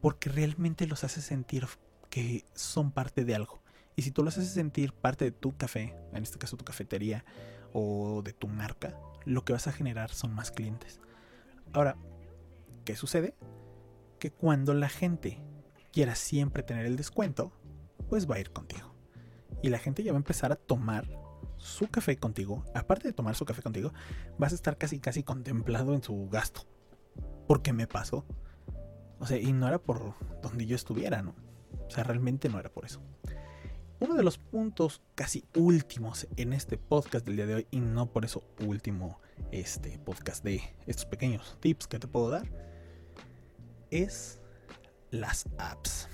Porque 0.00 0.30
realmente 0.30 0.86
los 0.86 1.04
hace 1.04 1.20
sentir 1.20 1.66
que 2.10 2.44
son 2.54 2.92
parte 2.92 3.24
de 3.24 3.34
algo. 3.34 3.62
Y 3.96 4.02
si 4.02 4.10
tú 4.10 4.22
los 4.22 4.36
haces 4.38 4.52
sentir 4.52 4.92
parte 4.92 5.24
de 5.24 5.32
tu 5.32 5.56
café, 5.56 5.94
en 6.12 6.22
este 6.22 6.38
caso 6.38 6.56
tu 6.56 6.64
cafetería 6.64 7.24
o 7.72 8.22
de 8.22 8.32
tu 8.32 8.48
marca, 8.48 8.96
lo 9.24 9.44
que 9.44 9.52
vas 9.52 9.66
a 9.66 9.72
generar 9.72 10.10
son 10.10 10.34
más 10.34 10.50
clientes. 10.50 11.00
Ahora, 11.72 11.96
¿qué 12.84 12.96
sucede? 12.96 13.34
Que 14.18 14.30
cuando 14.30 14.74
la 14.74 14.88
gente 14.88 15.42
quiera 15.92 16.14
siempre 16.14 16.62
tener 16.62 16.86
el 16.86 16.96
descuento, 16.96 17.52
pues 18.08 18.30
va 18.30 18.36
a 18.36 18.40
ir 18.40 18.50
contigo. 18.50 18.91
Y 19.62 19.70
la 19.70 19.78
gente 19.78 20.02
ya 20.02 20.12
va 20.12 20.18
a 20.18 20.20
empezar 20.20 20.52
a 20.52 20.56
tomar 20.56 21.06
su 21.56 21.88
café 21.88 22.16
contigo. 22.16 22.64
Aparte 22.74 23.08
de 23.08 23.14
tomar 23.14 23.34
su 23.36 23.44
café 23.44 23.62
contigo, 23.62 23.92
vas 24.38 24.52
a 24.52 24.56
estar 24.56 24.76
casi 24.76 24.98
casi 24.98 25.22
contemplado 25.22 25.94
en 25.94 26.02
su 26.02 26.28
gasto. 26.28 26.62
Porque 27.46 27.72
me 27.72 27.86
pasó. 27.86 28.24
O 29.18 29.26
sea, 29.26 29.38
y 29.38 29.52
no 29.52 29.68
era 29.68 29.78
por 29.78 30.14
donde 30.42 30.66
yo 30.66 30.74
estuviera, 30.74 31.22
¿no? 31.22 31.34
O 31.86 31.90
sea, 31.90 32.04
realmente 32.04 32.48
no 32.48 32.58
era 32.58 32.70
por 32.70 32.84
eso. 32.84 33.00
Uno 34.00 34.14
de 34.14 34.24
los 34.24 34.36
puntos 34.36 35.00
casi 35.14 35.44
últimos 35.54 36.26
en 36.36 36.52
este 36.52 36.76
podcast 36.76 37.24
del 37.24 37.36
día 37.36 37.46
de 37.46 37.54
hoy, 37.54 37.68
y 37.70 37.78
no 37.78 38.10
por 38.10 38.24
eso 38.24 38.42
último 38.66 39.20
este 39.52 39.96
podcast 40.00 40.42
de 40.42 40.60
estos 40.88 41.06
pequeños 41.06 41.56
tips 41.60 41.86
que 41.86 42.00
te 42.00 42.08
puedo 42.08 42.28
dar, 42.28 42.50
es 43.92 44.40
las 45.12 45.44
apps. 45.58 46.08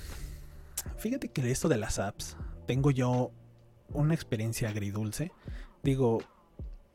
Fíjate 0.98 1.30
que 1.30 1.50
esto 1.50 1.70
de 1.70 1.78
las 1.78 1.98
apps, 1.98 2.36
tengo 2.68 2.90
yo 2.90 3.32
una 3.94 4.12
experiencia 4.12 4.68
agridulce. 4.68 5.32
Digo, 5.82 6.18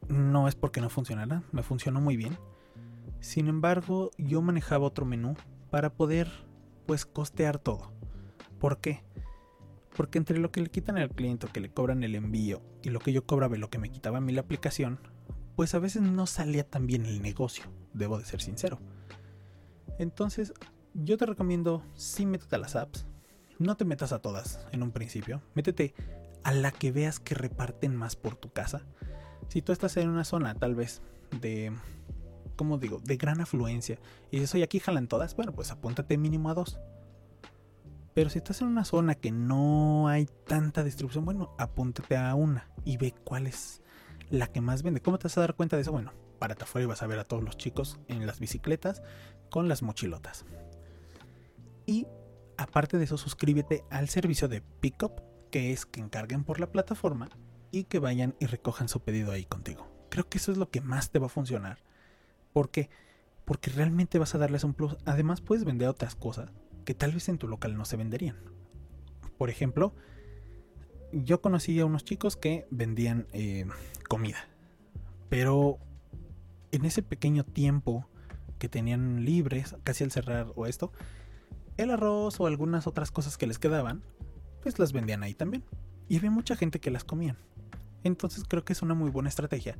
no 0.07 0.47
es 0.47 0.53
porque 0.53 0.81
no 0.81 0.89
funcionara, 0.89 1.41
me 1.51 1.63
funcionó 1.63 1.99
muy 1.99 2.15
bien. 2.15 2.37
Sin 3.21 3.47
embargo, 3.47 4.11
yo 4.19 4.43
manejaba 4.43 4.85
otro 4.85 5.03
menú 5.03 5.35
para 5.71 5.91
poder, 5.91 6.29
pues, 6.85 7.07
costear 7.07 7.57
todo. 7.57 7.91
¿Por 8.59 8.81
qué? 8.81 9.03
Porque 9.97 10.19
entre 10.19 10.37
lo 10.37 10.51
que 10.51 10.61
le 10.61 10.69
quitan 10.69 10.99
al 10.99 11.09
cliente, 11.09 11.47
que 11.51 11.59
le 11.59 11.73
cobran 11.73 12.03
el 12.03 12.13
envío 12.13 12.61
y 12.83 12.91
lo 12.91 12.99
que 12.99 13.11
yo 13.11 13.25
cobraba 13.25 13.57
y 13.57 13.59
lo 13.59 13.71
que 13.71 13.79
me 13.79 13.89
quitaba 13.89 14.19
a 14.19 14.21
mí 14.21 14.31
la 14.31 14.41
aplicación, 14.41 14.99
pues 15.55 15.73
a 15.73 15.79
veces 15.79 16.03
no 16.03 16.27
salía 16.27 16.69
tan 16.69 16.85
bien 16.85 17.07
el 17.07 17.19
negocio, 17.23 17.65
debo 17.93 18.19
de 18.19 18.25
ser 18.25 18.41
sincero. 18.41 18.77
Entonces, 19.97 20.53
yo 20.93 21.17
te 21.17 21.25
recomiendo, 21.25 21.83
sí 21.95 22.27
métete 22.27 22.57
a 22.57 22.59
las 22.59 22.75
apps, 22.75 23.07
no 23.63 23.77
te 23.77 23.85
metas 23.85 24.11
a 24.11 24.19
todas 24.19 24.65
en 24.71 24.83
un 24.83 24.91
principio, 24.91 25.41
métete 25.55 25.93
a 26.43 26.51
la 26.51 26.71
que 26.71 26.91
veas 26.91 27.19
que 27.19 27.35
reparten 27.35 27.95
más 27.95 28.15
por 28.15 28.35
tu 28.35 28.51
casa. 28.51 28.81
Si 29.47 29.61
tú 29.61 29.71
estás 29.71 29.97
en 29.97 30.09
una 30.09 30.23
zona 30.23 30.55
tal 30.55 30.75
vez 30.75 31.01
de, 31.41 31.71
¿cómo 32.55 32.77
digo?, 32.77 32.99
de 33.03 33.17
gran 33.17 33.41
afluencia 33.41 33.99
y 34.31 34.37
dices, 34.37 34.55
oye, 34.55 34.63
aquí 34.63 34.79
jalan 34.79 35.07
todas, 35.07 35.35
bueno, 35.35 35.53
pues 35.53 35.71
apúntate 35.71 36.17
mínimo 36.17 36.49
a 36.49 36.53
dos. 36.53 36.79
Pero 38.13 38.29
si 38.29 38.37
estás 38.37 38.61
en 38.61 38.67
una 38.67 38.85
zona 38.85 39.15
que 39.15 39.31
no 39.31 40.07
hay 40.07 40.27
tanta 40.45 40.83
distribución, 40.83 41.25
bueno, 41.25 41.55
apúntate 41.57 42.15
a 42.15 42.35
una 42.35 42.69
y 42.85 42.97
ve 42.97 43.15
cuál 43.23 43.47
es 43.47 43.81
la 44.29 44.47
que 44.47 44.61
más 44.61 44.83
vende. 44.83 45.01
¿Cómo 45.01 45.17
te 45.17 45.23
vas 45.23 45.37
a 45.37 45.41
dar 45.41 45.55
cuenta 45.55 45.77
de 45.77 45.81
eso? 45.81 45.91
Bueno, 45.91 46.13
párate 46.37 46.63
afuera 46.63 46.83
y 46.83 46.87
vas 46.87 47.01
a 47.01 47.07
ver 47.07 47.19
a 47.19 47.23
todos 47.23 47.43
los 47.43 47.57
chicos 47.57 47.99
en 48.07 48.27
las 48.27 48.39
bicicletas 48.39 49.01
con 49.49 49.67
las 49.67 49.81
mochilotas. 49.81 50.45
Y 51.85 52.05
aparte 52.63 52.97
de 52.97 53.03
eso, 53.03 53.17
suscríbete 53.17 53.83
al 53.89 54.09
servicio 54.09 54.47
de 54.47 54.61
Pickup, 54.61 55.21
que 55.51 55.71
es 55.71 55.85
que 55.85 55.99
encarguen 55.99 56.43
por 56.43 56.59
la 56.59 56.71
plataforma 56.71 57.29
y 57.71 57.83
que 57.83 57.99
vayan 57.99 58.35
y 58.39 58.45
recojan 58.45 58.87
su 58.87 59.01
pedido 59.01 59.31
ahí 59.31 59.45
contigo. 59.45 59.87
Creo 60.09 60.29
que 60.29 60.37
eso 60.37 60.51
es 60.51 60.57
lo 60.57 60.69
que 60.69 60.81
más 60.81 61.11
te 61.11 61.19
va 61.19 61.25
a 61.25 61.29
funcionar. 61.29 61.79
¿Por 62.53 62.71
qué? 62.71 62.89
Porque 63.45 63.69
realmente 63.69 64.17
vas 64.17 64.33
a 64.33 64.37
darles 64.37 64.63
un 64.63 64.73
plus. 64.73 64.95
Además, 65.05 65.41
puedes 65.41 65.65
vender 65.65 65.89
otras 65.89 66.15
cosas 66.15 66.51
que 66.85 66.93
tal 66.93 67.11
vez 67.11 67.27
en 67.29 67.37
tu 67.37 67.47
local 67.47 67.75
no 67.75 67.83
se 67.83 67.97
venderían. 67.97 68.37
Por 69.37 69.49
ejemplo, 69.49 69.93
yo 71.11 71.41
conocí 71.41 71.79
a 71.79 71.85
unos 71.85 72.05
chicos 72.05 72.37
que 72.37 72.65
vendían 72.71 73.27
eh, 73.33 73.65
comida, 74.07 74.47
pero 75.29 75.79
en 76.71 76.85
ese 76.85 77.03
pequeño 77.03 77.43
tiempo 77.43 78.07
que 78.57 78.69
tenían 78.69 79.25
libres, 79.25 79.75
casi 79.83 80.03
al 80.03 80.11
cerrar 80.11 80.53
o 80.55 80.65
esto, 80.65 80.93
el 81.77 81.91
arroz 81.91 82.39
o 82.39 82.47
algunas 82.47 82.87
otras 82.87 83.11
cosas 83.11 83.37
que 83.37 83.47
les 83.47 83.59
quedaban, 83.59 84.03
pues 84.61 84.79
las 84.79 84.93
vendían 84.93 85.23
ahí 85.23 85.33
también. 85.33 85.63
Y 86.07 86.17
había 86.17 86.31
mucha 86.31 86.55
gente 86.55 86.79
que 86.79 86.91
las 86.91 87.03
comían. 87.03 87.37
Entonces 88.03 88.43
creo 88.47 88.63
que 88.65 88.73
es 88.73 88.81
una 88.81 88.93
muy 88.93 89.09
buena 89.09 89.29
estrategia 89.29 89.77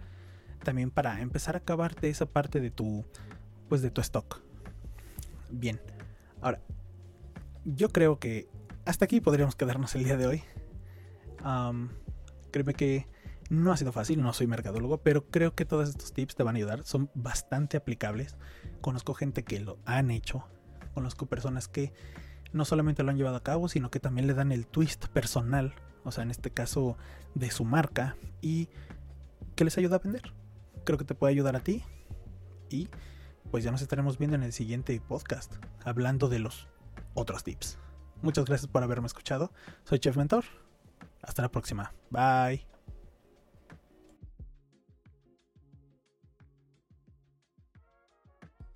también 0.63 0.91
para 0.91 1.21
empezar 1.21 1.56
a 1.56 1.60
acabarte 1.60 2.10
esa 2.10 2.25
parte 2.25 2.60
de 2.60 2.71
tu 2.71 3.06
pues 3.69 3.82
de 3.82 3.91
tu 3.91 4.01
stock. 4.01 4.41
Bien. 5.49 5.79
Ahora, 6.41 6.62
yo 7.65 7.89
creo 7.89 8.19
que 8.19 8.47
hasta 8.86 9.06
aquí 9.06 9.21
podríamos 9.21 9.56
quedarnos 9.56 9.95
el 9.95 10.03
día 10.03 10.17
de 10.17 10.27
hoy. 10.27 10.43
créeme 12.51 12.73
que 12.73 13.08
no 13.49 13.71
ha 13.71 13.77
sido 13.77 13.91
fácil, 13.91 14.21
no 14.21 14.34
soy 14.34 14.47
mercadólogo, 14.47 14.99
pero 14.99 15.25
creo 15.25 15.53
que 15.53 15.65
todos 15.65 15.89
estos 15.89 16.13
tips 16.13 16.36
te 16.36 16.43
van 16.43 16.56
a 16.56 16.58
ayudar, 16.58 16.84
son 16.84 17.10
bastante 17.13 17.77
aplicables. 17.77 18.38
Conozco 18.82 19.13
gente 19.13 19.43
que 19.43 19.60
lo 19.60 19.77
han 19.86 20.12
hecho, 20.12 20.45
conozco 20.93 21.25
personas 21.25 21.67
que 21.67 21.93
no 22.51 22.65
solamente 22.65 23.03
lo 23.03 23.10
han 23.10 23.17
llevado 23.17 23.36
a 23.36 23.43
cabo, 23.43 23.67
sino 23.67 23.89
que 23.89 23.99
también 23.99 24.27
le 24.27 24.34
dan 24.34 24.51
el 24.51 24.67
twist 24.67 25.08
personal, 25.08 25.73
o 26.03 26.12
sea, 26.12 26.23
en 26.23 26.32
este 26.32 26.51
caso 26.51 26.97
de 27.34 27.49
su 27.51 27.65
marca, 27.65 28.15
y 28.41 28.69
que 29.56 29.63
les 29.63 29.77
ayuda 29.77 29.97
a 29.97 29.99
vender. 29.99 30.34
Creo 30.86 30.97
que 30.97 31.06
te 31.06 31.15
puede 31.15 31.34
ayudar 31.34 31.56
a 31.56 31.62
ti. 31.62 31.84
Y 32.69 32.89
pues 33.51 33.63
ya 33.63 33.71
nos 33.71 33.82
estaremos 33.82 34.17
viendo 34.17 34.36
en 34.36 34.43
el 34.43 34.53
siguiente 34.53 34.99
podcast, 34.99 35.53
hablando 35.84 36.29
de 36.29 36.39
los 36.39 36.67
otros 37.13 37.43
tips. 37.43 37.77
Muchas 38.21 38.45
gracias 38.45 38.67
por 38.67 38.84
haberme 38.84 39.08
escuchado. 39.08 39.51
Soy 39.84 39.99
Chef 39.99 40.15
Mentor. 40.17 40.45
Hasta 41.21 41.41
la 41.41 41.49
próxima. 41.49 41.93
Bye. 42.10 42.73